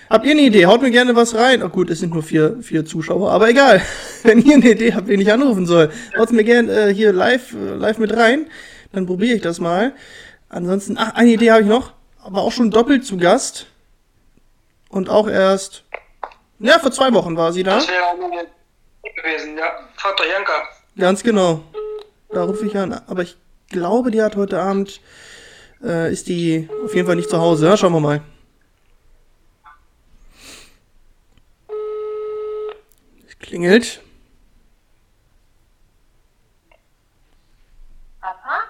Habt 0.09 0.25
ihr 0.25 0.31
eine 0.31 0.41
Idee? 0.41 0.65
Haut 0.67 0.81
mir 0.81 0.91
gerne 0.91 1.15
was 1.15 1.33
rein. 1.35 1.63
Ach 1.63 1.71
gut, 1.71 1.89
es 1.89 1.99
sind 1.99 2.13
nur 2.13 2.21
vier, 2.21 2.57
vier 2.61 2.85
Zuschauer, 2.85 3.31
aber 3.31 3.49
egal. 3.49 3.81
Wenn 4.23 4.39
ihr 4.39 4.55
eine 4.55 4.71
Idee 4.71 4.93
habt, 4.93 5.07
wen 5.07 5.19
ich 5.19 5.31
anrufen 5.31 5.65
soll, 5.65 5.91
haut 6.17 6.31
mir 6.31 6.43
gerne 6.43 6.71
äh, 6.71 6.93
hier 6.93 7.11
live, 7.11 7.53
äh, 7.53 7.75
live 7.75 7.97
mit 7.97 8.15
rein. 8.15 8.47
Dann 8.91 9.05
probiere 9.07 9.35
ich 9.35 9.41
das 9.41 9.59
mal. 9.59 9.93
Ansonsten, 10.49 10.97
ach, 10.97 11.15
eine 11.15 11.31
Idee 11.31 11.51
habe 11.51 11.61
ich 11.61 11.67
noch. 11.67 11.93
Aber 12.23 12.41
auch 12.41 12.51
schon 12.51 12.71
doppelt 12.71 13.05
zu 13.05 13.17
Gast. 13.17 13.67
Und 14.89 15.09
auch 15.09 15.27
erst, 15.27 15.83
ja, 16.59 16.79
vor 16.79 16.91
zwei 16.91 17.11
Wochen 17.13 17.35
war 17.35 17.51
sie 17.51 17.63
da. 17.63 17.75
Das 17.75 17.87
wäre 17.87 18.03
auch 18.05 18.17
meine 18.17 18.47
gewesen, 19.15 19.57
ja. 19.57 19.65
Doch 20.01 20.25
Janka. 20.25 20.67
Ganz 20.97 21.23
genau. 21.23 21.63
Da 22.29 22.43
rufe 22.43 22.65
ich 22.65 22.77
an. 22.77 22.93
Aber 23.07 23.23
ich 23.23 23.37
glaube, 23.69 24.11
die 24.11 24.21
hat 24.21 24.35
heute 24.35 24.59
Abend, 24.59 25.01
äh, 25.83 26.11
ist 26.11 26.27
die 26.27 26.69
auf 26.83 26.93
jeden 26.93 27.07
Fall 27.07 27.15
nicht 27.15 27.29
zu 27.29 27.39
Hause. 27.39 27.65
Ja, 27.65 27.77
schauen 27.77 27.93
wir 27.93 27.99
mal. 27.99 28.21
Klingelt. 33.45 34.01
Papa? 38.21 38.63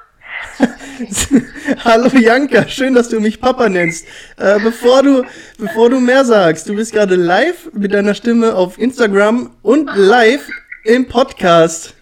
Hallo 1.86 2.10
Janka, 2.10 2.68
schön, 2.68 2.94
dass 2.94 3.10
du 3.10 3.20
mich 3.20 3.40
Papa 3.40 3.70
nennst. 3.70 4.06
Äh, 4.38 4.60
bevor 4.60 5.04
du, 5.04 5.24
bevor 5.58 5.90
du 5.90 6.00
mehr 6.00 6.26
sagst, 6.26 6.68
du 6.70 6.76
bist 6.76 6.94
gerade 6.94 7.16
live 7.16 7.70
mit 7.74 7.94
deiner 7.94 8.14
Stimme 8.14 8.56
auf 8.56 8.78
Instagram 8.78 9.56
und 9.62 9.90
live 9.96 10.48
im 10.84 11.08
Podcast. 11.08 11.94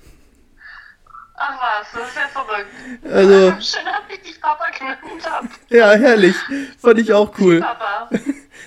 Ach 1.35 1.59
was, 1.59 1.87
das 1.93 2.09
ist 2.09 2.15
ja 2.15 2.27
verrückt. 2.29 2.67
Also, 3.03 3.51
Schön, 3.61 3.85
dass 3.85 4.15
ich 4.15 4.21
dich 4.21 4.41
Papa 4.41 4.65
genannt 4.77 5.29
habe. 5.29 5.47
ja, 5.69 5.91
herrlich. 5.93 6.35
Fand 6.79 6.99
ich 6.99 7.11
auch 7.13 7.33
cool. 7.39 7.59
Papa. 7.59 8.09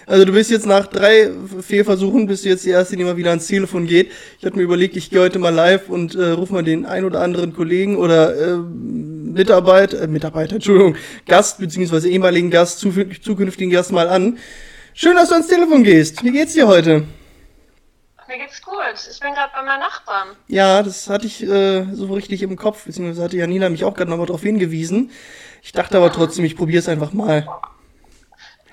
Also 0.07 0.25
du 0.25 0.33
bist 0.33 0.53
jetzt 0.53 0.67
nach 0.67 0.87
drei 0.87 1.33
Fehlversuchen, 1.61 2.29
bist 2.29 2.45
du 2.45 2.49
jetzt 2.49 2.65
die 2.65 2.71
erste, 2.71 2.97
die 2.97 3.03
mal 3.03 3.17
wieder 3.17 3.31
ans 3.31 3.49
Telefon 3.49 3.87
geht. 3.89 4.13
Ich 4.39 4.47
hatte 4.47 4.57
mir 4.57 4.63
überlegt, 4.63 4.97
ich 4.97 5.11
gehe 5.11 5.21
heute 5.21 5.41
mal 5.41 5.53
live 5.53 5.89
und 5.89 6.15
äh, 6.15 6.29
rufe 6.29 6.53
mal 6.53 6.63
den 6.63 6.87
ein 6.87 7.05
oder 7.05 7.21
anderen 7.23 7.53
Kollegen 7.53 7.97
oder 7.97 8.37
äh, 8.37 8.57
Mitarbeiter, 8.57 10.03
äh, 10.03 10.07
Mitarbeiter, 10.07 10.55
Entschuldigung, 10.55 10.97
Gast 11.27 11.59
beziehungsweise 11.59 12.09
ehemaligen 12.09 12.51
Gast, 12.51 12.81
zukün- 12.85 13.21
zukünftigen 13.21 13.73
Gast 13.73 13.91
mal 13.91 14.09
an. 14.09 14.39
Schön, 14.95 15.17
dass 15.17 15.29
du 15.29 15.35
ans 15.35 15.49
Telefon 15.49 15.83
gehst. 15.83 16.23
Wie 16.23 16.31
geht's 16.31 16.55
dir 16.55 16.69
heute? 16.69 17.03
mir 18.29 18.39
geht's 18.39 18.61
gut. 18.63 18.75
Ich 19.11 19.21
bin 19.21 19.33
gerade 19.35 19.53
bei 19.55 19.63
meinen 19.63 19.81
Nachbarn. 19.81 20.29
Ja, 20.49 20.83
das 20.83 21.09
hatte 21.09 21.27
ich 21.27 21.43
äh, 21.43 21.85
so 21.93 22.13
richtig 22.13 22.43
im 22.43 22.57
Kopf, 22.57 22.85
beziehungsweise 22.85 23.23
hatte 23.23 23.37
Janina 23.37 23.69
mich 23.69 23.85
auch 23.85 23.95
gerade 23.95 24.11
nochmal 24.11 24.27
darauf 24.27 24.43
hingewiesen. 24.43 25.11
Ich 25.63 25.73
dachte 25.73 25.97
aber 25.97 26.13
trotzdem, 26.13 26.45
ich 26.45 26.57
probiere 26.57 26.79
es 26.81 26.89
einfach 26.89 27.13
mal. 27.13 27.47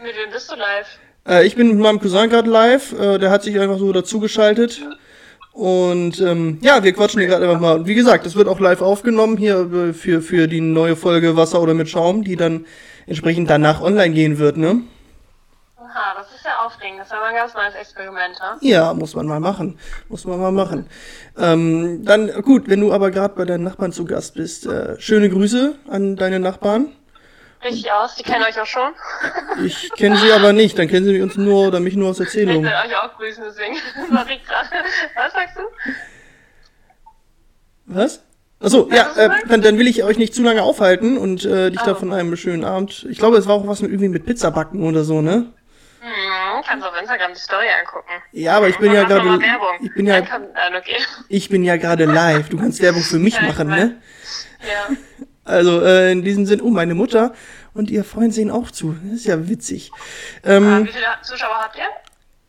Mit 0.01 0.15
wem 0.15 0.31
bist 0.31 0.51
du 0.51 0.55
live? 0.55 0.87
Äh, 1.27 1.45
ich 1.45 1.55
bin 1.55 1.69
mit 1.69 1.79
meinem 1.79 1.99
Cousin 1.99 2.29
gerade 2.29 2.49
live, 2.49 2.93
äh, 2.93 3.17
der 3.17 3.29
hat 3.31 3.43
sich 3.43 3.59
einfach 3.59 3.77
so 3.77 3.91
dazugeschaltet. 3.91 4.81
Und 5.53 6.19
ähm, 6.19 6.57
ja, 6.61 6.83
wir 6.83 6.93
quatschen 6.93 7.19
hier 7.19 7.29
gerade 7.29 7.47
einfach 7.47 7.61
mal. 7.61 7.77
Und 7.77 7.87
wie 7.87 7.93
gesagt, 7.93 8.25
das 8.25 8.35
wird 8.35 8.47
auch 8.47 8.59
live 8.59 8.81
aufgenommen 8.81 9.37
hier 9.37 9.71
äh, 9.71 9.93
für, 9.93 10.21
für 10.21 10.47
die 10.47 10.61
neue 10.61 10.95
Folge 10.95 11.37
Wasser 11.37 11.61
oder 11.61 11.75
mit 11.75 11.89
Schaum, 11.89 12.23
die 12.23 12.35
dann 12.35 12.65
entsprechend 13.05 13.49
danach 13.49 13.81
online 13.81 14.13
gehen 14.15 14.39
wird, 14.39 14.57
ne? 14.57 14.81
Aha, 15.77 16.15
das 16.17 16.33
ist 16.33 16.43
ja 16.43 16.65
aufregend. 16.65 17.01
Das 17.01 17.11
war 17.11 17.19
mal 17.19 17.27
ein 17.27 17.35
ganz 17.35 17.53
neues 17.53 17.75
Experiment, 17.75 18.33
ne? 18.39 18.67
Ja, 18.67 18.95
muss 18.95 19.13
man 19.13 19.27
mal 19.27 19.39
machen. 19.39 19.77
Muss 20.09 20.25
man 20.25 20.39
mal 20.39 20.51
machen. 20.51 20.87
Ähm, 21.37 22.03
dann, 22.03 22.31
gut, 22.41 22.67
wenn 22.67 22.81
du 22.81 22.91
aber 22.91 23.11
gerade 23.11 23.35
bei 23.35 23.45
deinen 23.45 23.63
Nachbarn 23.63 23.91
zu 23.91 24.05
Gast 24.05 24.33
bist, 24.33 24.65
äh, 24.65 24.99
schöne 24.99 25.29
Grüße 25.29 25.75
an 25.87 26.15
deine 26.15 26.39
Nachbarn. 26.39 26.87
Richtig 27.63 27.91
aus. 27.91 28.15
Die 28.15 28.23
kennen 28.23 28.43
euch 28.43 28.59
auch 28.59 28.65
schon. 28.65 28.93
Ich 29.63 29.89
kenne 29.93 30.17
sie 30.17 30.31
aber 30.31 30.53
nicht, 30.53 30.77
dann 30.77 30.87
kennen 30.87 31.05
sie 31.05 31.21
uns 31.21 31.37
nur 31.37 31.67
oder 31.67 31.79
mich 31.79 31.95
nur 31.95 32.09
aus 32.09 32.19
Ich 32.19 32.25
Erzählungen. 32.27 32.63
will 32.63 32.71
euch 32.71 32.95
auch 32.97 33.15
grüßen, 33.17 33.43
deswegen. 33.47 33.75
Sorry 34.09 34.39
gerade. 34.45 34.69
Was 35.15 35.33
sagst 35.33 35.57
du? 35.57 35.61
Was? 37.85 38.23
Achso, 38.59 38.89
ja, 38.91 39.11
äh, 39.17 39.29
dann, 39.47 39.61
dann 39.61 39.77
will 39.77 39.87
ich 39.87 40.03
euch 40.03 40.17
nicht 40.17 40.33
zu 40.33 40.41
lange 40.41 40.63
aufhalten 40.63 41.17
und 41.17 41.43
äh, 41.43 41.69
dich 41.69 41.81
da 41.81 41.91
Oh. 41.91 41.95
von 41.95 42.13
einem 42.13 42.35
schönen 42.37 42.63
Abend. 42.63 43.05
Ich 43.09 43.17
glaube, 43.19 43.37
es 43.37 43.45
war 43.47 43.55
auch 43.55 43.67
was 43.67 43.81
mit 43.81 43.91
irgendwie 43.91 44.07
mit 44.09 44.25
Pizza 44.25 44.51
backen 44.51 44.83
oder 44.87 45.03
so, 45.03 45.21
ne? 45.21 45.51
Hm, 45.99 46.63
kannst 46.65 46.85
auf 46.85 46.93
Instagram 46.99 47.33
die 47.33 47.39
Story 47.39 47.65
angucken. 47.81 48.11
Ja, 48.31 48.57
aber 48.57 48.69
ich 48.69 48.77
bin 48.77 48.93
ja 48.93 49.03
Mach 49.03 49.09
doch 49.09 49.23
gerade 49.23 49.43
ich 49.81 49.93
bin 49.95 50.05
ja 50.07 50.21
komm, 50.21 50.43
nein, 50.53 50.75
okay. 50.77 50.97
ich 51.27 51.49
bin 51.49 51.63
ja 51.63 51.75
gerade 51.77 52.05
live. 52.05 52.49
Du 52.49 52.57
kannst 52.57 52.81
Werbung 52.81 53.01
für 53.01 53.19
mich 53.19 53.33
Ja, 53.35 53.41
ich 53.41 53.47
machen, 53.47 53.67
ne? 53.67 54.01
Ja. 54.61 54.95
Also 55.45 55.81
äh, 55.81 56.11
in 56.11 56.23
diesem 56.23 56.45
Sinn, 56.45 56.61
oh, 56.61 56.69
meine 56.69 56.95
Mutter 56.95 57.33
und 57.73 57.89
ihr 57.91 58.03
Freund 58.03 58.33
sehen 58.33 58.49
auch 58.51 58.71
zu. 58.71 58.95
Das 59.03 59.13
ist 59.19 59.25
ja 59.25 59.47
witzig. 59.49 59.91
Ähm, 60.43 60.65
Ah, 60.67 60.79
wie 60.83 60.87
viele 60.91 61.05
Zuschauer 61.21 61.55
habt 61.61 61.75
ihr? 61.77 61.89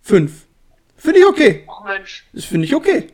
fünf. 0.02 0.42
Finde 0.96 1.18
ich 1.20 1.26
okay. 1.26 1.66
Oh 1.68 1.85
Mensch. 1.87 2.24
Das 2.33 2.44
finde 2.44 2.66
ich 2.66 2.74
okay. 2.74 3.09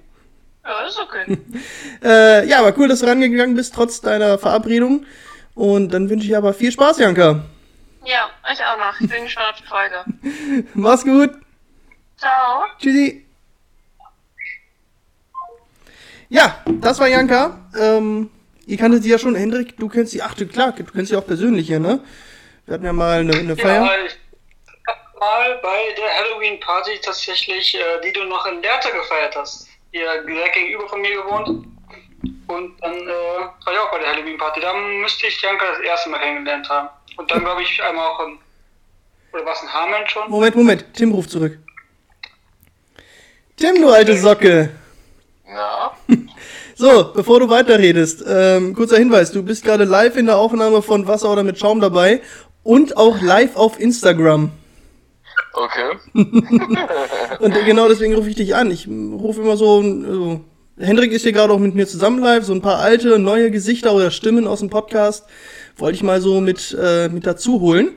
Ja, 0.64 0.86
ist 0.86 0.98
okay. 0.98 1.38
Äh, 2.04 2.46
ja, 2.48 2.60
aber 2.60 2.76
cool, 2.78 2.88
dass 2.88 3.00
du 3.00 3.06
rangegangen 3.06 3.54
bist, 3.56 3.74
trotz 3.74 4.00
deiner 4.00 4.38
Verabredung. 4.38 5.04
Und 5.54 5.92
dann 5.92 6.08
wünsche 6.10 6.26
ich 6.26 6.36
aber 6.36 6.52
viel 6.54 6.70
Spaß, 6.72 6.98
Janka. 6.98 7.42
ja, 8.04 8.30
euch 8.50 8.58
auch 8.64 8.78
noch. 8.78 9.00
Ich 9.00 9.08
bin 9.10 9.24
gespannt 9.24 9.48
auf 9.52 9.60
die 9.60 9.66
Folge. 9.66 10.66
Mach's 10.74 11.04
gut. 11.04 11.30
Ciao. 12.16 12.64
Tschüssi. 12.78 13.24
Ja, 16.28 16.62
das 16.80 16.98
war 17.00 17.08
Janka. 17.08 17.58
Ähm, 17.78 18.30
ihr 18.66 18.76
kanntet 18.76 19.02
sie 19.02 19.10
ja 19.10 19.18
schon. 19.18 19.34
Hendrik, 19.34 19.76
du 19.76 19.88
kennst 19.88 20.12
sie. 20.12 20.22
Ach, 20.22 20.34
du, 20.34 20.46
klar, 20.46 20.72
du 20.72 20.84
kennst 20.84 21.10
sie 21.10 21.16
auch 21.16 21.26
persönlich 21.26 21.66
hier, 21.66 21.80
ne? 21.80 22.00
Wir 22.66 22.74
hatten 22.74 22.84
ja 22.84 22.92
mal 22.92 23.20
eine, 23.20 23.32
eine 23.32 23.56
Feier. 23.56 23.84
Ja, 23.84 24.04
ich 24.06 24.16
hab 24.86 25.20
mal 25.20 25.58
bei 25.62 25.94
der 25.96 26.10
Halloween-Party 26.18 27.00
tatsächlich, 27.02 27.74
äh, 27.74 28.00
die 28.04 28.12
du 28.12 28.24
noch 28.24 28.46
in 28.46 28.62
Lehrte 28.62 28.90
gefeiert 28.92 29.34
hast. 29.36 29.68
Ihr 29.92 30.22
direkt 30.24 30.54
gegenüber 30.54 30.88
von 30.88 31.00
mir 31.00 31.22
gewohnt. 31.22 31.48
Und 32.46 32.82
dann 32.82 32.94
äh, 32.94 33.08
war 33.08 33.72
ich 33.72 33.78
auch 33.78 33.90
bei 33.90 33.98
der 33.98 34.12
Halloween-Party. 34.12 34.60
Da 34.60 34.72
müsste 34.74 35.26
ich 35.26 35.40
Janka 35.40 35.64
das 35.72 35.80
erste 35.80 36.10
Mal 36.10 36.18
kennengelernt 36.18 36.68
haben. 36.68 36.88
Und 37.16 37.30
dann 37.30 37.40
glaube 37.40 37.62
ich 37.62 37.82
einmal 37.82 38.06
auch 38.06 38.26
in. 38.26 38.38
Oder 39.32 39.46
was 39.46 39.62
in 39.62 39.72
Hameln 39.72 40.08
schon? 40.08 40.28
Moment, 40.30 40.56
Moment. 40.56 40.84
Tim 40.94 41.12
ruft 41.12 41.30
zurück. 41.30 41.58
Tim, 43.56 43.80
du 43.80 43.90
alte 43.90 44.16
Socke. 44.16 44.70
Ja, 45.46 45.96
So, 46.80 47.12
bevor 47.14 47.40
du 47.40 47.50
weiterredest, 47.50 48.24
ähm, 48.26 48.74
kurzer 48.74 48.96
Hinweis. 48.96 49.32
Du 49.32 49.42
bist 49.42 49.62
gerade 49.64 49.84
live 49.84 50.16
in 50.16 50.24
der 50.24 50.38
Aufnahme 50.38 50.80
von 50.80 51.06
Wasser 51.06 51.30
oder 51.30 51.42
mit 51.42 51.58
Schaum 51.58 51.78
dabei. 51.78 52.22
Und 52.62 52.96
auch 52.96 53.20
live 53.20 53.54
auf 53.56 53.78
Instagram. 53.78 54.50
okay. 55.52 55.98
Und 57.40 57.54
genau 57.66 57.86
deswegen 57.86 58.14
rufe 58.14 58.30
ich 58.30 58.36
dich 58.36 58.54
an. 58.56 58.70
Ich 58.70 58.88
rufe 58.88 59.42
immer 59.42 59.58
so, 59.58 59.82
so. 59.82 60.40
Hendrik 60.78 61.12
ist 61.12 61.20
hier 61.20 61.32
gerade 61.32 61.52
auch 61.52 61.58
mit 61.58 61.74
mir 61.74 61.86
zusammen 61.86 62.18
live, 62.20 62.44
so 62.44 62.54
ein 62.54 62.62
paar 62.62 62.78
alte, 62.78 63.18
neue 63.18 63.50
Gesichter 63.50 63.92
oder 63.92 64.10
Stimmen 64.10 64.46
aus 64.46 64.60
dem 64.60 64.70
Podcast 64.70 65.26
wollte 65.76 65.96
ich 65.96 66.02
mal 66.02 66.22
so 66.22 66.40
mit, 66.40 66.74
äh, 66.80 67.10
mit 67.10 67.26
dazu 67.26 67.60
holen. 67.60 67.90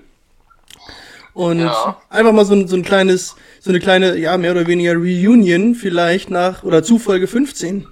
Und 1.34 1.60
Ja. 1.60 2.02
einfach 2.10 2.34
mal 2.34 2.44
so 2.44 2.54
ein, 2.54 2.68
so 2.68 2.76
ein 2.76 2.84
kleines, 2.84 3.38
so 3.62 3.70
eine 3.70 3.80
kleine, 3.80 4.18
ja, 4.18 4.38
mehr 4.38 4.52
oder 4.52 4.68
weniger 4.68 4.96
Reunion 4.96 5.74
vielleicht 5.74 6.30
nach, 6.30 6.64
oder 6.64 6.84
zu 6.84 7.00
Folge 7.00 7.28
15. 7.28 7.88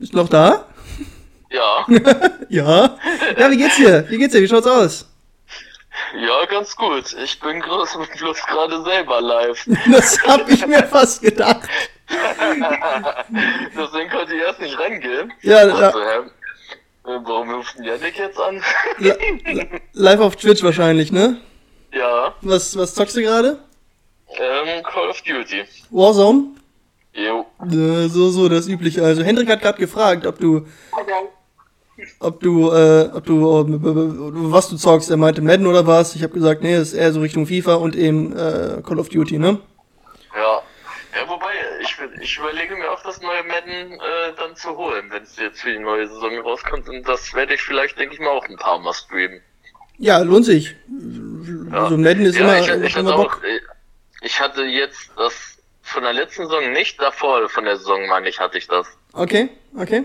Ist 0.00 0.14
noch 0.14 0.28
da? 0.28 0.66
Ja, 1.52 1.84
Ja. 2.48 2.96
Ja, 3.36 3.50
wie 3.50 3.56
geht's 3.56 3.74
dir? 3.76 4.04
Wie 4.08 4.18
geht's 4.18 4.32
dir? 4.32 4.40
Wie 4.40 4.46
schaut's 4.46 4.68
aus? 4.68 5.06
ja, 6.16 6.44
ganz 6.46 6.76
gut. 6.76 7.12
Ich 7.24 7.40
bin 7.40 7.58
groß 7.60 7.98
bloß 8.18 8.46
gerade 8.46 8.84
selber 8.84 9.20
live. 9.20 9.66
Das 9.90 10.22
hab 10.24 10.48
ich 10.48 10.64
mir 10.66 10.84
fast 10.84 11.20
gedacht. 11.22 11.68
Deswegen 13.76 14.10
konnte 14.10 14.34
ich 14.34 14.40
erst 14.42 14.60
nicht 14.60 14.78
rangehen. 14.78 15.32
Ja, 15.42 15.66
ja. 15.66 15.74
Also, 15.74 16.00
hä? 16.00 16.18
Äh, 17.10 17.18
Warum 17.24 17.50
ruft 17.50 17.76
denn 17.78 17.84
Yannick 17.84 18.16
jetzt 18.18 18.38
an? 18.38 18.62
Li- 18.98 19.12
li- 19.44 19.68
Live 19.94 20.20
auf 20.20 20.36
Twitch 20.36 20.62
wahrscheinlich, 20.62 21.10
ne? 21.10 21.40
ja, 21.92 22.32
Was, 22.42 22.76
was 22.76 22.94
zockst 22.94 23.16
du 23.16 23.22
gerade? 23.22 23.58
ähm, 24.38 24.82
Call 24.84 25.08
of 25.08 25.20
Duty. 25.22 25.64
Warzone? 25.90 26.54
Jo. 27.12 27.46
Äh, 27.62 28.08
so, 28.08 28.30
so, 28.30 28.48
das 28.48 28.68
Übliche. 28.68 29.04
Also 29.04 29.22
Hendrik 29.22 29.48
hat 29.48 29.62
gerade 29.62 29.78
gefragt, 29.78 30.26
ob 30.26 30.38
du, 30.38 30.66
ob 32.20 32.40
du, 32.40 32.70
äh, 32.70 33.10
ob 33.12 33.24
du, 33.26 33.60
äh, 33.60 33.64
was 34.52 34.68
du 34.68 34.76
zockst. 34.76 35.10
Er 35.10 35.16
meinte 35.16 35.42
Madden 35.42 35.66
oder 35.66 35.86
was. 35.86 36.14
Ich 36.14 36.22
habe 36.22 36.34
gesagt, 36.34 36.62
nee, 36.62 36.76
das 36.76 36.88
ist 36.88 36.94
eher 36.94 37.12
so 37.12 37.20
Richtung 37.20 37.46
FIFA 37.46 37.74
und 37.74 37.96
eben 37.96 38.36
äh, 38.36 38.82
Call 38.86 38.98
of 38.98 39.08
Duty, 39.08 39.38
ne? 39.38 39.58
Ja. 40.34 40.62
Ja, 41.12 41.28
wobei, 41.28 41.50
ich, 41.82 41.96
ich 42.20 42.38
überlege 42.38 42.76
mir 42.76 42.88
auch 42.88 43.02
das 43.02 43.20
neue 43.20 43.42
Madden 43.42 43.94
äh, 43.94 44.32
dann 44.36 44.54
zu 44.54 44.76
holen, 44.76 45.06
wenn 45.10 45.24
es 45.24 45.36
jetzt 45.36 45.60
für 45.60 45.72
die 45.72 45.80
neue 45.80 46.06
Saison 46.06 46.38
rauskommt. 46.38 46.88
Und 46.88 47.08
das 47.08 47.34
werde 47.34 47.54
ich 47.54 47.62
vielleicht, 47.62 47.98
denke 47.98 48.14
ich 48.14 48.20
mal, 48.20 48.30
auch 48.30 48.46
ein 48.48 48.56
paar 48.56 48.78
Mal 48.78 48.94
streamen. 48.94 49.40
Ja, 49.98 50.18
lohnt 50.18 50.46
sich. 50.46 50.76
Also 51.72 51.96
Madden 51.98 52.26
ist 52.26 52.36
ja, 52.36 52.42
immer, 52.42 52.58
ich, 52.60 52.84
ich, 52.84 52.96
immer 52.96 53.16
Bock. 53.16 53.38
auch, 53.38 53.42
äh, 53.42 53.58
ich 54.22 54.40
hatte 54.40 54.62
jetzt 54.62 55.10
das 55.16 55.58
von 55.90 56.02
der 56.02 56.12
letzten 56.12 56.44
Saison 56.44 56.72
nicht, 56.72 57.00
davor 57.00 57.48
von 57.48 57.64
der 57.64 57.76
Saison, 57.76 58.06
meine 58.08 58.28
ich, 58.28 58.40
hatte 58.40 58.58
ich 58.58 58.66
das. 58.66 58.86
Okay, 59.12 59.48
okay. 59.76 60.04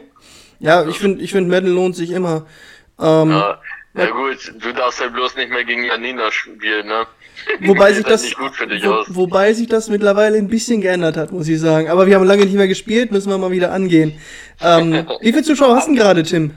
Ja, 0.60 0.88
ich 0.88 1.00
finde, 1.00 1.24
ich 1.24 1.32
finde 1.32 1.50
Madden 1.50 1.74
lohnt 1.74 1.96
sich 1.96 2.12
immer. 2.12 2.46
Ähm, 3.00 3.30
Ja, 3.30 3.62
ja 3.94 4.10
gut, 4.10 4.54
du 4.60 4.74
darfst 4.74 5.00
ja 5.00 5.08
bloß 5.08 5.36
nicht 5.36 5.50
mehr 5.50 5.64
gegen 5.64 5.86
Janina 5.86 6.32
spielen, 6.32 6.88
ne? 6.88 7.08
Wobei 7.62 7.94
sich 7.94 8.04
halt 8.04 8.14
das, 8.14 8.24
nicht 8.24 8.38
gut 8.38 8.56
für 8.56 8.68
dich 8.68 8.86
wo, 8.86 8.92
aus. 8.92 9.08
wobei 9.10 9.54
sich 9.54 9.68
das 9.68 9.90
mittlerweile 9.90 10.38
ein 10.38 10.48
bisschen 10.48 10.82
geändert 10.82 11.18
hat, 11.18 11.32
muss 11.32 11.48
ich 11.48 11.60
sagen. 11.60 11.90
Aber 11.90 12.08
wir 12.08 12.16
haben 12.16 12.26
lange 12.26 12.46
nicht 12.46 12.56
mehr 12.56 12.68
gespielt, 12.68 13.12
müssen 13.12 13.30
wir 13.30 13.38
mal 13.38 13.52
wieder 13.52 13.72
angehen. 13.72 14.20
Ähm, 14.62 15.08
wie 15.22 15.32
viele 15.32 15.44
Zuschauer 15.44 15.76
hast 15.76 15.90
du 15.90 15.96
gerade, 15.96 16.24
Tim? 16.24 16.52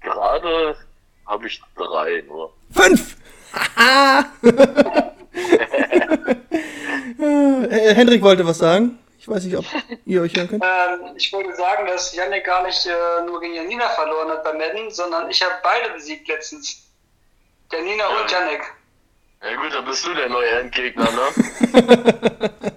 Gerade 0.00 0.76
habe 1.26 1.46
ich 1.46 1.60
drei 1.76 2.24
nur. 2.26 2.52
Fünf! 2.70 3.16
Äh, 7.18 7.94
Hendrik 7.94 8.22
wollte 8.22 8.46
was 8.46 8.58
sagen. 8.58 8.98
Ich 9.18 9.28
weiß 9.28 9.44
nicht, 9.44 9.56
ob 9.56 9.64
ihr 10.06 10.22
euch 10.22 10.34
hören 10.36 10.48
könnt. 10.48 10.62
Ähm, 10.64 11.14
ich 11.16 11.32
wollte 11.32 11.54
sagen, 11.54 11.86
dass 11.86 12.14
Yannick 12.14 12.44
gar 12.44 12.62
nicht 12.64 12.86
äh, 12.86 13.26
nur 13.26 13.40
gegen 13.40 13.54
Janina 13.54 13.88
verloren 13.90 14.28
hat 14.30 14.44
bei 14.44 14.52
Madden, 14.52 14.90
sondern 14.90 15.28
ich 15.30 15.42
habe 15.42 15.54
beide 15.62 15.92
besiegt 15.94 16.28
letztens. 16.28 16.84
Janina 17.72 18.06
und 18.08 18.30
Yannick. 18.30 18.62
Ja 19.42 19.54
gut, 19.60 19.72
dann 19.72 19.84
bist 19.84 20.06
du 20.06 20.14
der 20.14 20.28
neue 20.28 20.48
Endgegner, 20.48 21.04
ne? 21.04 22.44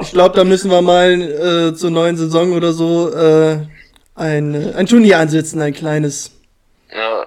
Ich 0.00 0.12
glaube, 0.12 0.36
da 0.36 0.44
müssen 0.44 0.70
wir 0.70 0.80
mal 0.80 1.20
äh, 1.20 1.74
zur 1.74 1.90
neuen 1.90 2.16
Saison 2.16 2.52
oder 2.52 2.72
so 2.72 3.12
äh, 3.12 3.58
ein, 4.14 4.74
ein 4.74 4.86
Turnier 4.86 5.18
ansetzen, 5.18 5.60
ein 5.60 5.72
kleines. 5.72 6.30
ja. 6.92 7.22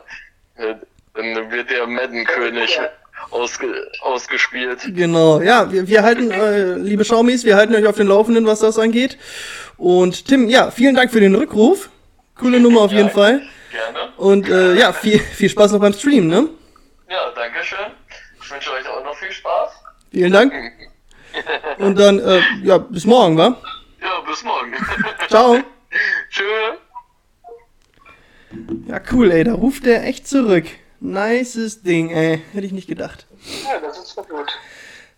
äh, 0.56 0.76
Dann 1.14 1.52
wird 1.52 1.70
der 1.70 1.86
Madden-König 1.88 2.80
ausge 3.32 3.92
ausgespielt. 4.02 4.80
Genau, 4.96 5.42
ja, 5.42 5.72
wir, 5.72 5.88
wir 5.88 6.04
halten, 6.04 6.32
äh, 6.32 6.76
liebe 6.76 7.04
Schaumis, 7.06 7.44
wir 7.46 7.56
halten 7.56 7.74
euch 7.76 7.86
auf 7.88 7.96
den 7.96 8.08
Laufenden, 8.08 8.46
was 8.46 8.60
das 8.60 8.78
angeht. 8.78 9.18
Und 9.78 10.26
Tim, 10.28 10.50
ja, 10.50 10.70
vielen 10.72 10.96
Dank 10.96 11.12
für 11.12 11.20
den 11.20 11.34
Rückruf. 11.36 11.90
Coole 12.36 12.60
Nummer 12.62 12.82
auf 12.82 12.92
jeden 12.92 13.08
Ja. 13.08 13.14
Fall. 13.14 13.42
Gerne. 13.72 14.12
Und 14.18 14.50
äh, 14.50 14.76
ja, 14.76 14.92
viel, 14.92 15.20
viel 15.20 15.50
Spaß 15.50 15.72
noch 15.72 15.80
beim 15.80 15.94
Stream, 15.94 16.28
ne? 16.28 16.50
Ja, 17.10 17.32
danke 17.36 17.64
schön. 17.64 17.78
Ich 18.44 18.52
wünsche 18.52 18.72
euch 18.72 18.88
auch 18.88 19.04
noch 19.04 19.16
viel 19.16 19.32
Spaß. 19.32 19.72
Vielen 20.12 20.32
Dank. 20.34 20.54
Und 21.78 21.98
dann, 21.98 22.20
äh, 22.20 22.42
ja, 22.64 22.78
bis 22.78 23.06
morgen, 23.06 23.38
wa? 23.38 23.56
Ja, 24.02 24.20
bis 24.28 24.44
morgen. 24.44 24.74
Ciao. 25.30 25.58
Tschö. 26.30 26.44
Ja, 28.88 29.00
cool, 29.14 29.32
ey, 29.32 29.46
da 29.46 29.54
ruft 29.54 29.86
der 29.86 30.04
echt 30.06 30.28
zurück. 30.28 30.66
Nices 31.02 31.82
Ding, 31.82 32.12
ey. 32.12 32.42
Hätte 32.54 32.66
ich 32.66 32.72
nicht 32.72 32.88
gedacht. 32.88 33.26
Ja, 33.66 33.80
das 33.80 33.98
ist 33.98 34.16
doch 34.16 34.30
gut. 34.30 34.48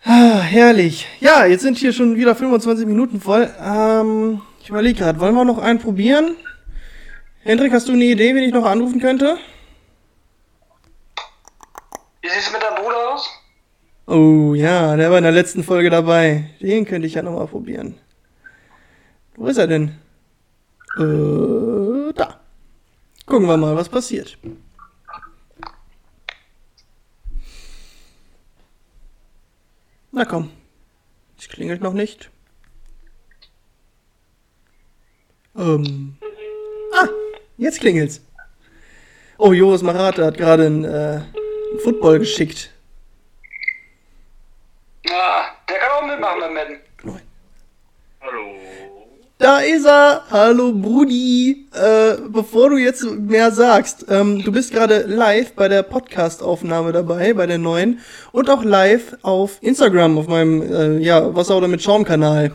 Ah, 0.06 0.40
herrlich. 0.40 1.06
Ja, 1.20 1.46
jetzt 1.46 1.62
sind 1.62 1.78
hier 1.78 1.92
schon 1.92 2.16
wieder 2.16 2.36
25 2.36 2.86
Minuten 2.88 3.20
voll. 3.20 3.54
Ähm, 3.62 4.42
ich 4.62 4.70
überlege 4.70 5.00
gerade, 5.00 5.20
wollen 5.20 5.36
wir 5.36 5.44
noch 5.44 5.58
einen 5.58 5.80
probieren? 5.80 6.38
Hendrik, 7.42 7.74
hast 7.74 7.90
du 7.90 7.92
eine 7.92 8.06
Idee, 8.06 8.34
wen 8.34 8.44
ich 8.44 8.54
noch 8.54 8.66
anrufen 8.66 9.02
könnte? 9.02 9.38
Wie 12.22 12.30
sieht 12.30 12.40
es 12.40 12.52
mit 12.54 12.64
deinem 12.64 12.82
Bruder 12.82 13.14
aus? 13.14 13.30
Oh 14.08 14.54
ja, 14.54 14.96
der 14.96 15.12
war 15.12 15.18
in 15.18 15.26
der 15.26 15.34
letzten 15.34 15.66
Folge 15.66 15.90
dabei. 15.90 16.50
Den 16.62 16.86
könnte 16.86 17.08
ich 17.08 17.16
ja 17.16 17.22
nochmal 17.22 17.48
probieren. 17.48 17.96
Wo 19.36 19.48
ist 19.48 19.58
er 19.58 19.68
denn? 19.68 20.00
Äh, 20.98 22.14
da. 22.14 22.40
Gucken 23.26 23.48
wir 23.48 23.58
mal, 23.58 23.76
was 23.76 23.90
passiert. 23.90 24.38
Na 30.16 30.26
komm. 30.26 30.52
Es 31.40 31.50
klingelt 31.50 31.82
noch 31.82 31.94
nicht. 31.94 32.30
Ähm. 35.58 36.18
Ah, 36.94 37.08
jetzt 37.58 37.80
klingelt's. 37.80 38.22
Oh, 39.40 39.54
Joris 39.54 39.82
Marate 39.82 40.24
hat 40.24 40.38
gerade 40.38 40.68
einen, 40.68 40.86
äh, 40.86 41.22
Football 41.84 42.20
geschickt. 42.20 42.72
Ja, 45.10 45.46
der 45.68 45.80
kann 45.80 45.92
auch 45.92 46.08
mitmachen 46.08 46.40
beim 46.42 46.54
Madden. 46.54 46.80
Da 49.44 49.60
ist 49.60 49.86
er! 49.86 50.24
Hallo 50.32 50.72
Brudi! 50.72 51.68
Äh, 51.74 52.16
bevor 52.30 52.70
du 52.70 52.78
jetzt 52.78 53.04
mehr 53.04 53.52
sagst, 53.52 54.06
ähm, 54.10 54.42
du 54.42 54.54
bist 54.54 54.72
gerade 54.72 55.00
live 55.00 55.54
bei 55.54 55.68
der 55.68 55.84
Podcast-Aufnahme 55.84 56.94
dabei, 56.94 57.34
bei 57.34 57.46
der 57.46 57.58
neuen, 57.58 58.00
und 58.32 58.50
auch 58.50 58.64
live 58.64 59.18
auf 59.22 59.62
Instagram, 59.62 60.18
auf 60.18 60.30
meinem, 60.30 60.62
äh, 60.62 61.04
ja, 61.04 61.36
Wasser 61.36 61.58
oder 61.58 61.68
mit 61.68 61.84
Schaum-Kanal. 61.84 62.54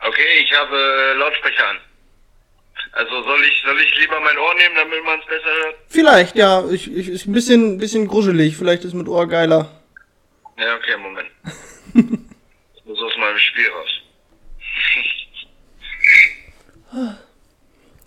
Okay, 0.00 0.42
ich 0.42 0.52
habe 0.58 0.76
äh, 0.76 1.18
Lautsprecher 1.18 1.68
an. 1.68 1.76
Also 2.90 3.22
soll 3.22 3.44
ich 3.44 3.62
soll 3.64 3.80
ich 3.80 3.96
lieber 3.96 4.18
mein 4.18 4.38
Ohr 4.38 4.54
nehmen, 4.54 4.74
damit 4.74 5.04
man 5.04 5.20
es 5.20 5.26
besser 5.26 5.54
hört? 5.62 5.76
Vielleicht, 5.86 6.34
ja, 6.34 6.64
ich, 6.68 6.92
ich, 6.92 7.08
ist 7.10 7.28
ein 7.28 7.32
bisschen, 7.32 7.78
bisschen 7.78 8.08
gruschelig, 8.08 8.56
vielleicht 8.56 8.82
ist 8.82 8.94
mit 8.94 9.06
Ohr 9.06 9.28
geiler. 9.28 9.70
Ja, 10.58 10.74
okay, 10.74 10.96
Moment. 10.96 11.28
ich 12.74 12.84
muss 12.84 13.00
aus 13.00 13.16
meinem 13.18 13.38
Spiel 13.38 13.68
raus. 13.68 13.99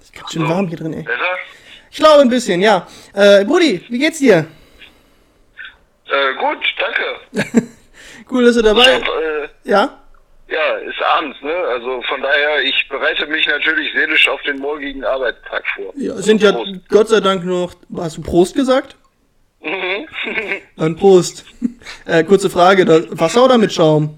Ist 0.01 0.13
ganz 0.13 0.31
schön 0.31 0.47
warm 0.47 0.67
hier 0.67 0.77
drin, 0.77 0.93
ey. 0.93 1.03
Besser? 1.03 1.19
Ich 1.91 1.97
glaube 1.97 2.21
ein 2.21 2.29
bisschen, 2.29 2.61
ja. 2.61 2.87
Äh, 3.13 3.45
Brudi, 3.45 3.83
wie 3.89 3.99
geht's 3.99 4.19
dir? 4.19 4.47
Äh, 6.07 6.33
gut, 6.39 6.57
danke. 6.79 7.67
Cool, 8.31 8.45
dass 8.45 8.55
du 8.55 8.61
dabei 8.61 8.95
hab, 8.95 9.01
äh, 9.03 9.49
Ja? 9.65 9.99
ja, 10.47 10.75
ist 10.77 11.01
abends, 11.01 11.37
ne? 11.41 11.53
Also 11.53 12.01
von 12.03 12.21
daher, 12.21 12.63
ich 12.63 12.87
bereite 12.87 13.27
mich 13.27 13.45
natürlich 13.47 13.91
seelisch 13.93 14.27
auf 14.29 14.41
den 14.43 14.59
morgigen 14.59 15.03
Arbeitstag 15.03 15.63
vor. 15.75 15.91
Ja, 15.97 16.15
sind 16.15 16.41
ja 16.41 16.53
Prost. 16.53 16.71
Gott 16.89 17.09
sei 17.09 17.19
Dank 17.19 17.43
noch. 17.43 17.73
Hast 17.97 18.17
du 18.17 18.21
Prost 18.21 18.55
gesagt? 18.55 18.95
Mhm. 19.61 20.07
Dann 20.77 20.95
Prost. 20.95 21.43
Äh, 22.05 22.23
kurze 22.23 22.49
Frage, 22.49 22.87
Wasser 23.19 23.43
oder 23.43 23.57
mit 23.57 23.73
Schaum? 23.73 24.17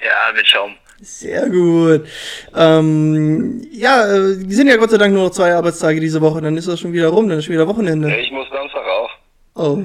ja, 0.00 0.32
mit 0.34 0.46
Schaum. 0.46 0.74
Sehr 1.00 1.50
gut. 1.50 2.06
Ähm, 2.54 3.62
ja, 3.70 4.06
äh, 4.06 4.34
sind 4.48 4.68
ja 4.68 4.76
Gott 4.76 4.90
sei 4.90 4.96
Dank 4.96 5.12
nur 5.12 5.24
noch 5.24 5.30
zwei 5.30 5.54
Arbeitstage 5.54 6.00
diese 6.00 6.22
Woche, 6.22 6.40
dann 6.40 6.56
ist 6.56 6.68
das 6.68 6.80
schon 6.80 6.92
wieder 6.92 7.08
rum, 7.08 7.28
dann 7.28 7.38
ist 7.38 7.44
schon 7.44 7.54
wieder 7.54 7.68
Wochenende. 7.68 8.16
Ich 8.16 8.30
muss 8.30 8.48
Samstag 8.48 8.86
auch. 8.86 9.10
Oh. 9.54 9.82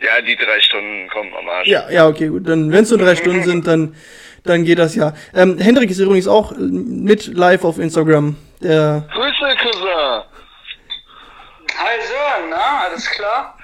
Ja, 0.00 0.20
die 0.20 0.36
drei 0.36 0.60
Stunden 0.60 1.08
kommen 1.08 1.32
am 1.34 1.48
Arsch. 1.48 1.68
Ja, 1.68 1.90
ja, 1.90 2.06
okay, 2.06 2.28
gut. 2.28 2.48
Dann, 2.48 2.72
wenn 2.72 2.84
es 2.84 2.90
nur 2.90 2.98
drei 2.98 3.16
Stunden 3.16 3.42
sind, 3.42 3.66
dann, 3.66 3.94
dann 4.44 4.64
geht 4.64 4.78
das 4.78 4.94
ja. 4.94 5.14
Ähm, 5.34 5.58
Hendrik 5.58 5.90
ist 5.90 5.98
übrigens 5.98 6.28
auch 6.28 6.52
mit 6.56 7.26
live 7.26 7.64
auf 7.64 7.78
Instagram. 7.78 8.36
Der, 8.60 9.08
Grüße, 9.12 9.56
Cousin. 9.62 10.22
Hi 11.78 12.00
Sören, 12.00 12.50
na, 12.50 12.86
alles 12.88 13.10
klar? 13.10 13.58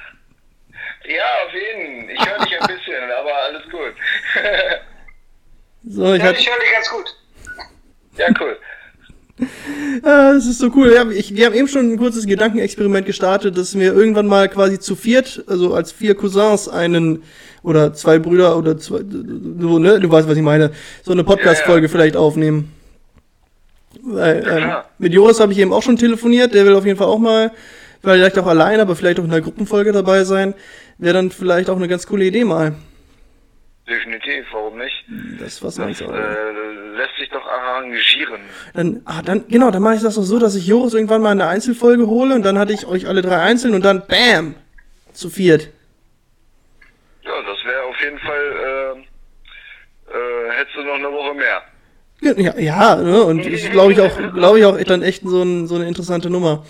Ja, 1.05 1.25
auf 1.47 1.55
jeden. 1.55 2.11
Ich 2.11 2.27
höre 2.27 2.39
dich 2.45 2.61
ein 2.61 2.67
bisschen, 2.67 3.11
aber 3.21 3.35
alles 3.35 3.63
gut. 3.71 3.95
so, 5.85 6.13
ich 6.15 6.23
Ja, 6.23 6.31
ich 6.31 6.49
höre 6.49 6.59
dich 6.59 6.73
ganz 6.75 6.91
gut. 6.91 7.17
ja, 8.17 8.27
cool. 8.41 8.57
Ah, 10.03 10.33
das 10.33 10.47
ist 10.47 10.59
so 10.59 10.71
cool. 10.75 10.93
Ja, 10.93 11.09
ich, 11.11 11.37
wir 11.37 11.47
haben 11.47 11.55
eben 11.55 11.69
schon 11.69 11.93
ein 11.93 11.97
kurzes 11.99 12.27
Gedankenexperiment 12.27 13.07
gestartet, 13.07 13.57
dass 13.57 13.79
wir 13.79 13.93
irgendwann 13.95 14.27
mal 14.27 14.49
quasi 14.49 14.81
zu 14.81 14.97
viert, 14.97 15.45
also 15.47 15.75
als 15.75 15.93
vier 15.93 16.15
Cousins 16.17 16.69
einen 16.69 17.23
oder 17.63 17.95
zwei 17.95 18.19
Brüder 18.19 18.57
oder 18.57 18.79
zwei, 18.79 18.99
so, 18.99 19.79
ne, 19.79 20.01
du 20.01 20.11
weißt, 20.11 20.29
was 20.29 20.37
ich 20.37 20.43
meine, 20.43 20.73
so 21.05 21.13
eine 21.13 21.23
Podcast-Folge 21.25 21.87
Ja, 21.87 21.89
ja. 21.89 21.93
vielleicht 21.93 22.17
aufnehmen. 22.17 22.73
Weil, 24.03 24.47
ähm, 24.49 24.73
mit 24.99 25.13
Joris 25.13 25.41
habe 25.41 25.53
ich 25.53 25.59
eben 25.59 25.73
auch 25.73 25.83
schon 25.83 25.97
telefoniert, 25.97 26.55
der 26.55 26.65
will 26.65 26.75
auf 26.75 26.87
jeden 26.87 26.99
Fall 26.99 27.09
auch 27.09 27.19
mal, 27.19 27.53
vielleicht 28.03 28.39
auch 28.39 28.47
allein, 28.47 28.81
aber 28.81 28.97
vielleicht 28.97 29.21
auch 29.21 29.25
in 29.25 29.31
einer 29.31 29.41
Gruppenfolge 29.41 29.93
dabei 29.93 30.25
sein. 30.25 30.55
Wäre 30.99 31.15
dann 31.15 31.31
vielleicht 31.31 31.71
auch 31.71 31.77
eine 31.77 31.89
ganz 31.89 32.07
coole 32.07 32.25
Idee 32.25 32.45
mal. 32.45 32.75
Definitiv, 33.89 34.45
warum 34.53 34.77
nicht? 34.77 35.05
Das 35.41 35.63
was 35.63 35.77
du? 35.77 35.83
äh, 35.83 35.87
lässt 36.95 37.17
sich 37.19 37.31
doch 37.31 37.47
arrangieren. 37.47 38.41
Dann, 38.75 39.01
ah, 39.07 39.23
dann, 39.25 39.49
genau, 39.49 39.71
dann 39.71 39.83
mache 39.83 39.95
ich 39.95 40.03
das 40.03 40.17
doch 40.17 40.25
so, 40.25 40.39
dass 40.39 40.55
ich 40.57 40.67
Joris 40.67 40.93
irgendwann 40.93 41.23
mal 41.23 41.31
eine 41.31 41.47
Einzelfolge 41.47 42.07
hole 42.07 42.35
und 42.35 42.45
dann 42.45 42.59
hatte 42.59 42.75
ich 42.75 42.87
euch 42.87 43.09
alle 43.09 43.23
drei 43.23 43.41
einzeln 43.41 43.75
und 43.75 43.85
dann 43.85 44.07
BAM! 44.07 44.57
Zu 45.15 45.31
viert. 45.31 45.71
Ja, 47.23 47.33
das 47.43 47.65
wäre 47.65 47.83
auf 47.85 48.01
jeden 48.03 48.19
Fall, 48.19 48.97
äh, 50.11 50.13
äh, 50.13 50.51
hättest 50.51 50.77
du 50.77 50.83
noch 50.83 50.95
eine 50.95 51.11
Woche 51.11 51.35
mehr. 51.35 51.63
Ja, 52.21 52.59
ja 52.59 52.97
ne? 52.97 53.23
und 53.23 53.47
ist, 53.47 53.71
glaube 53.71 53.93
ich, 53.93 54.01
auch, 54.01 54.17
glaube 54.35 54.59
ich, 54.59 54.65
auch 54.67 54.79
dann 54.85 55.03
echt 55.03 55.23
so, 55.25 55.43
ein, 55.43 55.67
so 55.67 55.77
eine 55.77 55.89
interessante 55.89 56.29
Nummer. 56.29 56.67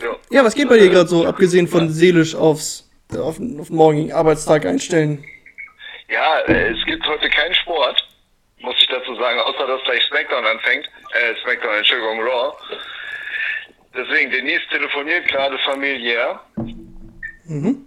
Ja. 0.00 0.16
Ja, 0.30 0.44
was 0.44 0.54
geht 0.54 0.68
bei 0.68 0.78
dir 0.78 0.90
gerade 0.90 1.08
so, 1.08 1.26
abgesehen 1.26 1.66
von 1.66 1.90
seelisch 1.90 2.36
aufs, 2.36 2.88
auf, 3.12 3.40
auf 3.58 3.70
morgigen 3.70 4.12
Arbeitstag 4.12 4.64
einstellen? 4.64 5.24
Ja, 6.10 6.40
äh, 6.40 6.72
es 6.72 6.84
gibt 6.86 7.06
heute 7.06 7.28
keinen 7.30 7.54
Sport, 7.54 8.02
muss 8.58 8.74
ich 8.80 8.88
dazu 8.88 9.14
sagen, 9.14 9.38
außer 9.40 9.66
dass 9.66 9.82
gleich 9.84 10.02
SmackDown 10.04 10.44
anfängt. 10.44 10.86
Äh, 11.12 11.34
SmackDown, 11.42 11.76
Entschuldigung, 11.76 12.20
Raw. 12.22 12.52
Deswegen, 13.94 14.30
Denise 14.30 14.62
telefoniert 14.70 15.26
gerade 15.28 15.58
familiär. 15.58 16.40
Mhm. 17.44 17.84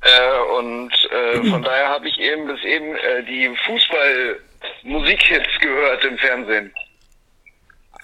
Äh, 0.00 0.38
und 0.58 0.92
äh, 1.10 1.42
von 1.50 1.62
daher 1.62 1.88
habe 1.88 2.08
ich 2.08 2.18
eben 2.18 2.46
bis 2.46 2.62
eben 2.64 2.94
äh, 2.96 3.22
die 3.24 3.50
Fußball-Musikhits 3.66 5.58
gehört 5.60 6.04
im 6.04 6.18
Fernsehen. 6.18 6.72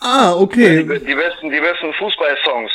Ah, 0.00 0.34
Die, 0.36 0.42
okay. 0.42 0.76
die 0.78 1.14
besten, 1.14 1.50
die 1.50 1.60
besten 1.60 1.92
Fußball-Songs. 1.94 2.70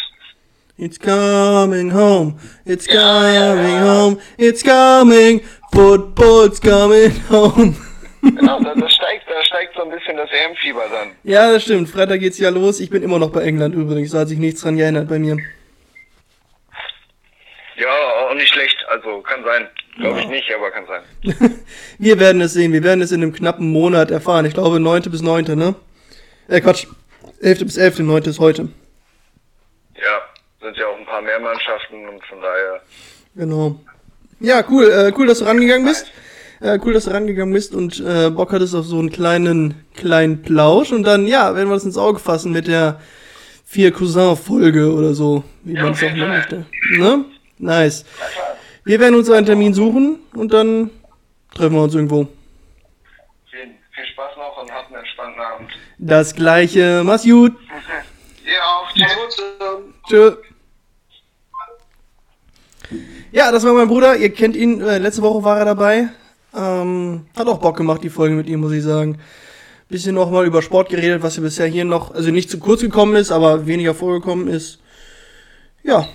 It's 0.78 0.98
coming 0.98 1.92
home, 1.92 2.40
it's 2.64 2.88
coming 2.88 3.82
home, 3.82 4.18
it's 4.38 4.64
coming, 4.64 5.42
football's 5.72 6.60
coming 6.60 7.12
home. 7.30 7.76
Genau, 8.22 8.60
da, 8.60 8.74
da 8.76 8.90
steigt, 8.90 9.30
da 9.30 9.44
steigt 9.44 9.76
so 9.76 9.84
ein 9.84 9.92
bisschen 9.92 10.18
das 10.18 10.30
EM-Fieber 10.30 10.84
dann. 10.92 11.12
Ja, 11.24 11.52
das 11.54 11.64
stimmt. 11.64 11.90
Freitag 11.90 12.20
geht's 12.20 12.38
ja 12.38 12.50
los. 12.50 12.80
Ich 12.80 12.90
bin 12.90 13.02
immer 13.02 13.18
noch 13.18 13.32
bei 13.32 13.44
England 13.44 13.76
übrigens. 13.76 14.12
Da 14.12 14.20
hat 14.20 14.28
sich 14.28 14.40
nichts 14.40 14.62
dran 14.62 14.78
geändert 14.78 15.08
bei 15.08 15.20
mir. 15.20 15.38
Ja, 17.78 17.88
auch 18.30 18.34
nicht 18.34 18.50
schlecht. 18.50 18.78
Also 18.90 19.22
kann 19.22 19.44
sein. 19.46 19.68
Glaube 19.98 20.20
ich 20.20 20.28
nicht, 20.28 20.54
aber 20.54 20.72
kann 20.72 20.86
sein. 20.86 21.60
Wir 21.98 22.20
werden 22.20 22.42
es 22.42 22.54
sehen. 22.54 22.74
Wir 22.74 22.84
werden 22.84 23.02
es 23.02 23.12
in 23.12 23.22
einem 23.22 23.34
knappen 23.34 23.72
Monat 23.72 24.12
erfahren. 24.12 24.46
Ich 24.46 24.54
glaube 24.54 24.80
9. 24.80 25.04
bis 25.04 25.22
9. 25.22 25.46
ne? 25.58 25.76
Äh, 26.50 26.60
Quatsch. 26.62 26.88
11. 27.42 27.60
bis 27.60 27.78
11. 27.78 28.00
9. 28.00 28.24
ist 28.24 28.40
heute. 28.40 28.70
Ja, 29.96 30.22
sind 30.62 30.76
ja 30.78 30.88
auch 30.88 30.98
ein 30.98 31.06
paar 31.06 31.22
mehr 31.22 31.40
Mannschaften 31.40 32.08
und 32.08 32.24
von 32.26 32.42
daher. 32.42 32.82
Genau. 33.36 33.80
Ja, 34.40 34.64
cool. 34.70 34.86
Äh, 34.90 35.14
cool, 35.18 35.28
dass 35.28 35.40
du 35.40 35.46
rangegangen 35.46 35.86
bist. 35.86 36.12
Äh, 36.62 36.80
cool, 36.84 36.94
dass 36.94 37.06
du 37.06 37.12
rangegangen 37.12 37.54
bist 37.54 37.74
und 37.74 38.00
äh, 38.00 38.30
Bock 38.30 38.52
hattest 38.52 38.76
auf 38.76 38.86
so 38.86 39.00
einen 39.00 39.12
kleinen, 39.12 39.76
kleinen 39.96 40.42
Plausch. 40.42 40.92
Und 40.92 41.04
dann, 41.04 41.28
ja, 41.28 41.56
werden 41.56 41.70
wir 41.70 41.76
das 41.76 41.86
ins 41.86 41.98
Auge 41.98 42.20
fassen 42.20 42.52
mit 42.52 42.68
der 42.68 43.00
vier 43.66 43.92
Cousin-Folge 43.92 44.94
oder 44.94 45.14
so, 45.14 45.44
wie 45.64 45.76
Ja, 45.76 45.84
man 45.84 45.94
es 45.94 46.00
auch 46.00 46.12
nennen 46.12 46.28
möchte. 46.30 46.66
Ne? 46.98 47.26
Nice. 47.60 48.06
Wir 48.84 49.00
werden 49.00 49.16
uns 49.16 49.30
einen 49.30 49.46
Termin 49.46 49.74
suchen 49.74 50.20
und 50.34 50.52
dann 50.52 50.90
treffen 51.54 51.76
wir 51.76 51.84
uns 51.84 51.94
irgendwo. 51.94 52.28
Viel, 53.50 53.60
viel 53.92 54.06
Spaß 54.14 54.38
noch 54.38 54.62
und 54.62 54.72
habt 54.72 54.88
einen 54.88 55.00
entspannten 55.04 55.42
Abend. 55.42 55.70
Das 55.98 56.34
gleiche. 56.34 57.04
Mach's 57.06 57.24
gut. 57.24 57.54
Ihr 58.46 58.64
auch. 58.64 58.92
Tschüss. 58.94 59.86
Tschö. 60.10 60.36
Ja, 63.32 63.52
das 63.52 63.64
war 63.66 63.74
mein 63.74 63.88
Bruder. 63.88 64.16
Ihr 64.16 64.34
kennt 64.34 64.56
ihn. 64.56 64.82
Äh, 64.82 64.98
letzte 64.98 65.22
Woche 65.22 65.44
war 65.44 65.60
er 65.60 65.66
dabei. 65.66 66.10
Ähm, 66.56 67.28
hat 67.38 67.48
auch 67.48 67.60
Bock 67.60 67.78
gemacht, 67.78 68.04
die 68.04 68.10
Folge 68.10 68.36
mit 68.36 68.48
ihm, 68.48 68.60
muss 68.62 68.72
ich 68.72 68.84
sagen. 68.84 69.20
Bisschen 69.88 70.16
noch 70.16 70.30
mal 70.32 70.46
über 70.46 70.62
Sport 70.62 70.90
geredet, 70.90 71.24
was 71.24 71.36
ja 71.36 71.42
bisher 71.42 71.68
hier 71.68 71.86
noch, 71.86 72.14
also 72.14 72.30
nicht 72.32 72.50
zu 72.50 72.60
kurz 72.60 72.82
gekommen 72.82 73.16
ist, 73.16 73.32
aber 73.32 73.66
weniger 73.66 73.94
vorgekommen 73.96 74.48
ist. 74.48 74.80
Ja, 75.84 76.08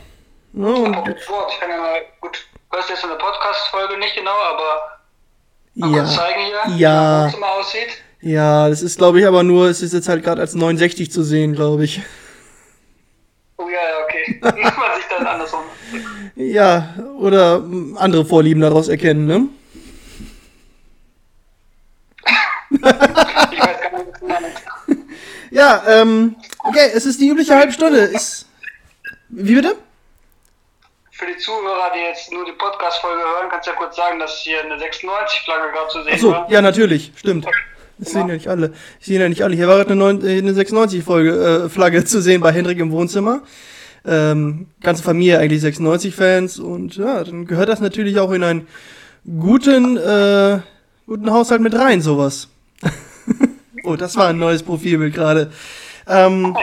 Ja, 0.53 0.66
und, 0.68 0.94
Apropos 0.94 1.29
Wort, 1.29 1.50
ich 1.53 1.61
kann 1.61 1.70
ja 1.70 1.77
mal, 1.79 2.00
gut, 2.20 2.46
hörst 2.72 2.90
jetzt 2.90 3.03
in 3.03 3.11
der 3.11 3.16
Podcast-Folge 3.16 3.98
nicht 3.98 4.14
genau, 4.14 4.31
aber 4.31 5.00
mal 5.74 5.96
ja, 5.96 6.05
zeigen 6.05 6.40
hier, 6.46 6.74
wie 6.77 6.81
Ja. 6.81 6.92
mein 6.92 7.24
Wohnzimmer 7.27 7.50
aussieht. 7.59 7.88
ja, 8.20 8.68
das 8.68 8.83
ist, 8.83 8.98
glaube 8.98 9.18
ich, 9.20 9.27
aber 9.27 9.42
nur, 9.42 9.66
es 9.66 9.83
ist 9.83 9.92
jetzt 9.92 10.09
halt 10.09 10.22
gerade 10.22 10.40
als 10.40 10.55
69 10.55 11.11
zu 11.11 11.22
sehen, 11.24 11.55
glaube 11.55 11.85
ich. 11.85 12.00
Oh 13.57 13.68
ja, 13.68 13.74
ja, 13.74 14.05
okay. 14.05 14.38
Man 14.42 14.96
sich 14.96 15.07
dann 15.16 15.27
andersrum. 15.27 15.62
Ja, 16.37 16.94
oder 17.18 17.61
mm, 17.61 17.97
andere 17.97 18.25
Vorlieben 18.25 18.61
daraus 18.61 18.88
erkennen, 18.88 19.27
ne? 19.27 19.49
Ich 22.70 22.81
weiß 22.83 22.99
gar 22.99 23.99
nicht, 23.99 24.12
was 24.12 24.20
du 24.20 24.27
meinst. 24.27 24.62
Ja, 25.51 25.83
ähm, 25.87 26.35
okay, 26.64 26.90
es 26.92 27.07
ist 27.07 27.20
die 27.20 27.29
übliche 27.29 27.55
Halbstunde. 27.55 27.99
Ist. 27.99 28.49
Wie 29.29 29.55
bitte? 29.55 29.77
Für 31.12 31.27
die 31.27 31.37
Zuhörer, 31.37 31.92
die 31.94 32.01
jetzt 32.01 32.33
nur 32.33 32.44
die 32.44 32.53
Podcast-Folge 32.53 33.23
hören, 33.23 33.49
kannst 33.49 33.68
du 33.68 33.70
ja 33.70 33.77
kurz 33.77 33.94
sagen, 33.94 34.18
dass 34.18 34.38
hier 34.38 34.61
eine 34.64 34.75
96-Flagge 34.75 35.73
gerade 35.73 35.88
zu 35.90 36.03
sehen 36.03 36.14
Achso, 36.14 36.33
war. 36.33 36.51
ja, 36.51 36.61
natürlich, 36.61 37.12
stimmt. 37.14 37.47
Das 37.99 38.11
sehen 38.11 38.27
ja 38.27 38.35
nicht 38.35 38.49
alle. 38.49 38.70
Das 38.70 38.79
sehen 39.07 39.20
ja 39.20 39.29
nicht 39.29 39.42
alle. 39.42 39.55
Hier 39.55 39.68
war 39.68 39.77
gerade 39.85 39.92
eine, 39.92 40.29
äh, 40.29 40.38
eine 40.38 40.51
96-Folge, 40.51 41.70
äh, 41.73 42.05
zu 42.05 42.20
sehen 42.20 42.40
bei 42.40 42.51
Hendrik 42.51 42.79
im 42.81 42.90
Wohnzimmer. 42.90 43.42
Ähm, 44.06 44.66
ganze 44.82 45.02
Familie 45.02 45.38
eigentlich 45.38 45.62
96-Fans 45.62 46.58
und 46.58 46.96
ja, 46.96 47.24
dann 47.24 47.46
gehört 47.46 47.70
das 47.70 47.80
natürlich 47.80 48.18
auch 48.18 48.32
in 48.32 48.42
einen 48.42 48.66
guten, 49.24 49.96
äh, 49.96 50.60
guten 51.06 51.30
Haushalt 51.30 51.62
mit 51.62 51.74
rein, 51.74 52.02
sowas. 52.02 52.48
oh, 53.84 53.96
das 53.96 54.16
war 54.16 54.28
ein 54.28 54.38
neues 54.38 54.62
Profilbild 54.62 55.14
gerade. 55.14 55.50
Ähm, 56.06 56.54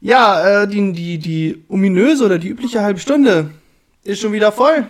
ja, 0.00 0.62
äh, 0.62 0.68
die, 0.68 0.92
die, 0.92 1.18
die 1.18 1.64
ominöse 1.68 2.24
oder 2.24 2.38
die 2.38 2.48
übliche 2.48 2.82
halbe 2.82 3.00
Stunde 3.00 3.50
ist 4.02 4.20
schon 4.20 4.32
wieder 4.32 4.52
voll. 4.52 4.86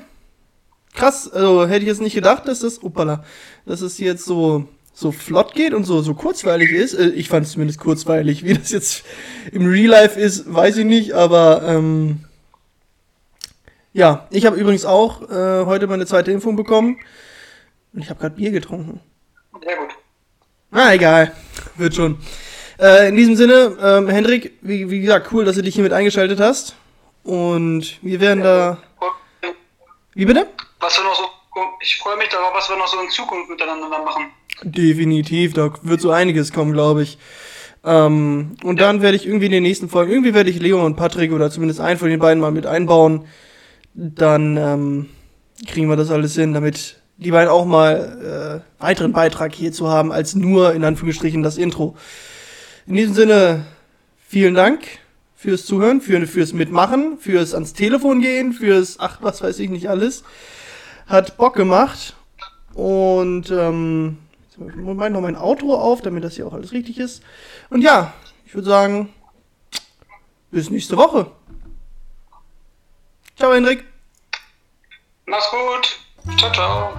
Krass, 0.93 1.31
also 1.33 1.67
hätte 1.67 1.81
ich 1.81 1.89
jetzt 1.89 2.01
nicht 2.01 2.15
gedacht, 2.15 2.47
dass 2.47 2.61
das, 2.61 2.83
upala, 2.83 3.25
dass 3.67 3.81
es 3.81 3.99
jetzt 3.99 4.25
so, 4.25 4.69
so 4.95 5.11
flott 5.13 5.55
geht 5.55 5.75
und 5.75 5.85
so, 5.85 6.01
so 6.01 6.15
kurzweilig 6.15 6.71
ist. 6.71 6.95
Äh, 6.95 7.09
Ich 7.11 7.29
fand 7.29 7.45
es 7.47 7.53
zumindest 7.53 7.81
kurzweilig. 7.81 8.45
Wie 8.45 8.55
das 8.55 8.71
jetzt 8.71 9.05
im 9.53 9.67
Real 9.67 9.91
Life 9.91 10.19
ist, 10.19 10.53
weiß 10.53 10.79
ich 10.79 10.85
nicht, 10.87 11.13
aber 11.13 11.63
ähm, 11.67 12.25
ja, 13.93 14.27
ich 14.31 14.47
habe 14.47 14.57
übrigens 14.57 14.85
auch 14.85 15.23
äh, 15.31 15.67
heute 15.67 15.87
meine 15.87 16.07
zweite 16.07 16.33
Impfung 16.33 16.57
bekommen 16.57 16.99
und 17.93 18.01
ich 18.03 18.09
habe 18.11 18.21
gerade 18.21 18.37
Bier 18.37 18.51
getrunken. 18.51 19.01
Sehr 19.63 19.77
gut. 19.77 19.91
Na, 20.71 20.95
egal. 20.95 21.33
Wird 21.77 21.95
schon. 21.95 22.19
Äh, 22.79 23.09
in 23.09 23.17
diesem 23.17 23.37
Sinne, 23.37 23.77
ähm, 23.81 24.09
Hendrik, 24.09 24.59
wie, 24.63 24.91
wie 24.91 25.01
gesagt, 25.01 25.33
cool, 25.33 25.45
dass 25.45 25.57
du 25.57 25.63
dich 25.63 25.75
hier 25.75 25.85
mit 25.85 25.93
eingeschaltet 25.93 26.41
hast. 26.41 26.75
Und 27.23 27.99
wir 28.03 28.21
werden 28.21 28.43
da. 28.43 28.79
Wie 30.15 30.25
bitte? 30.27 30.47
Was 30.81 30.97
wir 30.99 31.05
noch 31.05 31.15
so, 31.15 31.25
ich 31.81 31.97
freue 31.99 32.17
mich 32.17 32.29
darauf, 32.29 32.53
was 32.55 32.69
wir 32.69 32.77
noch 32.77 32.87
so 32.87 33.01
in 33.01 33.09
Zukunft 33.11 33.49
miteinander 33.49 33.89
machen. 33.89 34.31
Definitiv, 34.63 35.53
da 35.53 35.73
wird 35.83 36.01
so 36.01 36.11
einiges 36.11 36.53
kommen, 36.53 36.73
glaube 36.73 37.03
ich. 37.03 37.19
Ähm, 37.85 38.53
und 38.63 38.81
dann 38.81 39.03
werde 39.03 39.17
ich 39.17 39.27
irgendwie 39.27 39.47
in 39.47 39.53
den 39.53 39.63
nächsten 39.63 39.89
Folgen, 39.89 40.13
irgendwie 40.13 40.35
werde 40.35 40.51
ich 40.51 40.61
Leo 40.61 40.85
und 40.85 40.97
Patrick 40.97 41.33
oder 41.33 41.51
zumindest 41.51 41.81
einen 41.81 41.99
von 41.99 42.09
den 42.09 42.21
beiden 42.21 42.41
mal 42.41 42.53
mit 42.53 42.67
einbauen. 42.67 43.27
Dann 43.95 44.57
ähm, 44.57 45.09
kriegen 45.67 45.89
wir 45.89 45.97
das 45.97 46.11
alles 46.11 46.35
hin, 46.35 46.55
damit 46.55 47.01
die 47.17 47.31
beiden 47.31 47.51
auch 47.51 47.65
mal 47.67 48.63
äh, 48.81 48.83
weiteren 48.83 49.13
Beitrag 49.13 49.55
hierzu 49.55 49.89
haben, 49.89 50.13
als 50.13 50.35
nur 50.35 50.75
in 50.75 50.85
Anführungsstrichen 50.85 51.43
das 51.43 51.59
Intro. 51.59 51.97
In 52.87 52.97
diesem 52.97 53.15
Sinne, 53.15 53.67
vielen 54.27 54.55
Dank 54.55 54.81
fürs 55.37 55.67
Zuhören, 55.67 56.01
für, 56.01 56.27
fürs 56.27 56.55
Mitmachen, 56.55 57.19
fürs 57.19 57.55
ans 57.55 57.75
Telefon 57.75 58.21
gehen, 58.21 58.53
fürs, 58.53 58.97
ach, 58.99 59.19
was 59.21 59.43
weiß 59.43 59.59
ich 59.59 59.71
nicht 59.71 59.89
alles. 59.89 60.25
Hat 61.07 61.37
Bock 61.37 61.55
gemacht. 61.55 62.15
Und 62.73 63.51
ähm, 63.51 64.19
mache 64.59 64.71
ich 64.71 64.77
noch 64.77 65.21
mein 65.21 65.37
Outro 65.37 65.75
auf, 65.75 66.01
damit 66.03 66.25
das 66.25 66.35
hier 66.37 66.47
auch 66.47 66.53
alles 66.53 66.73
richtig 66.73 66.99
ist. 66.99 67.23
Und 67.71 67.83
ja, 67.83 68.13
ich 68.47 68.55
würde 68.55 68.69
sagen, 68.69 69.13
bis 70.51 70.71
nächste 70.71 70.97
Woche. 70.97 71.31
Ciao, 73.37 73.53
Hendrik. 73.53 73.85
Mach's 75.27 75.51
gut. 75.51 76.39
Ciao, 76.39 76.53
ciao. 76.53 76.93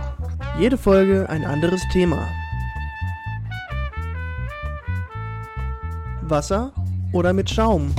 Jede 0.59 0.77
Folge 0.77 1.27
ein 1.29 1.45
anderes 1.45 1.81
Thema. 1.93 2.27
Wasser 6.21 6.73
oder 7.13 7.33
mit 7.33 7.49
Schaum? 7.49 7.93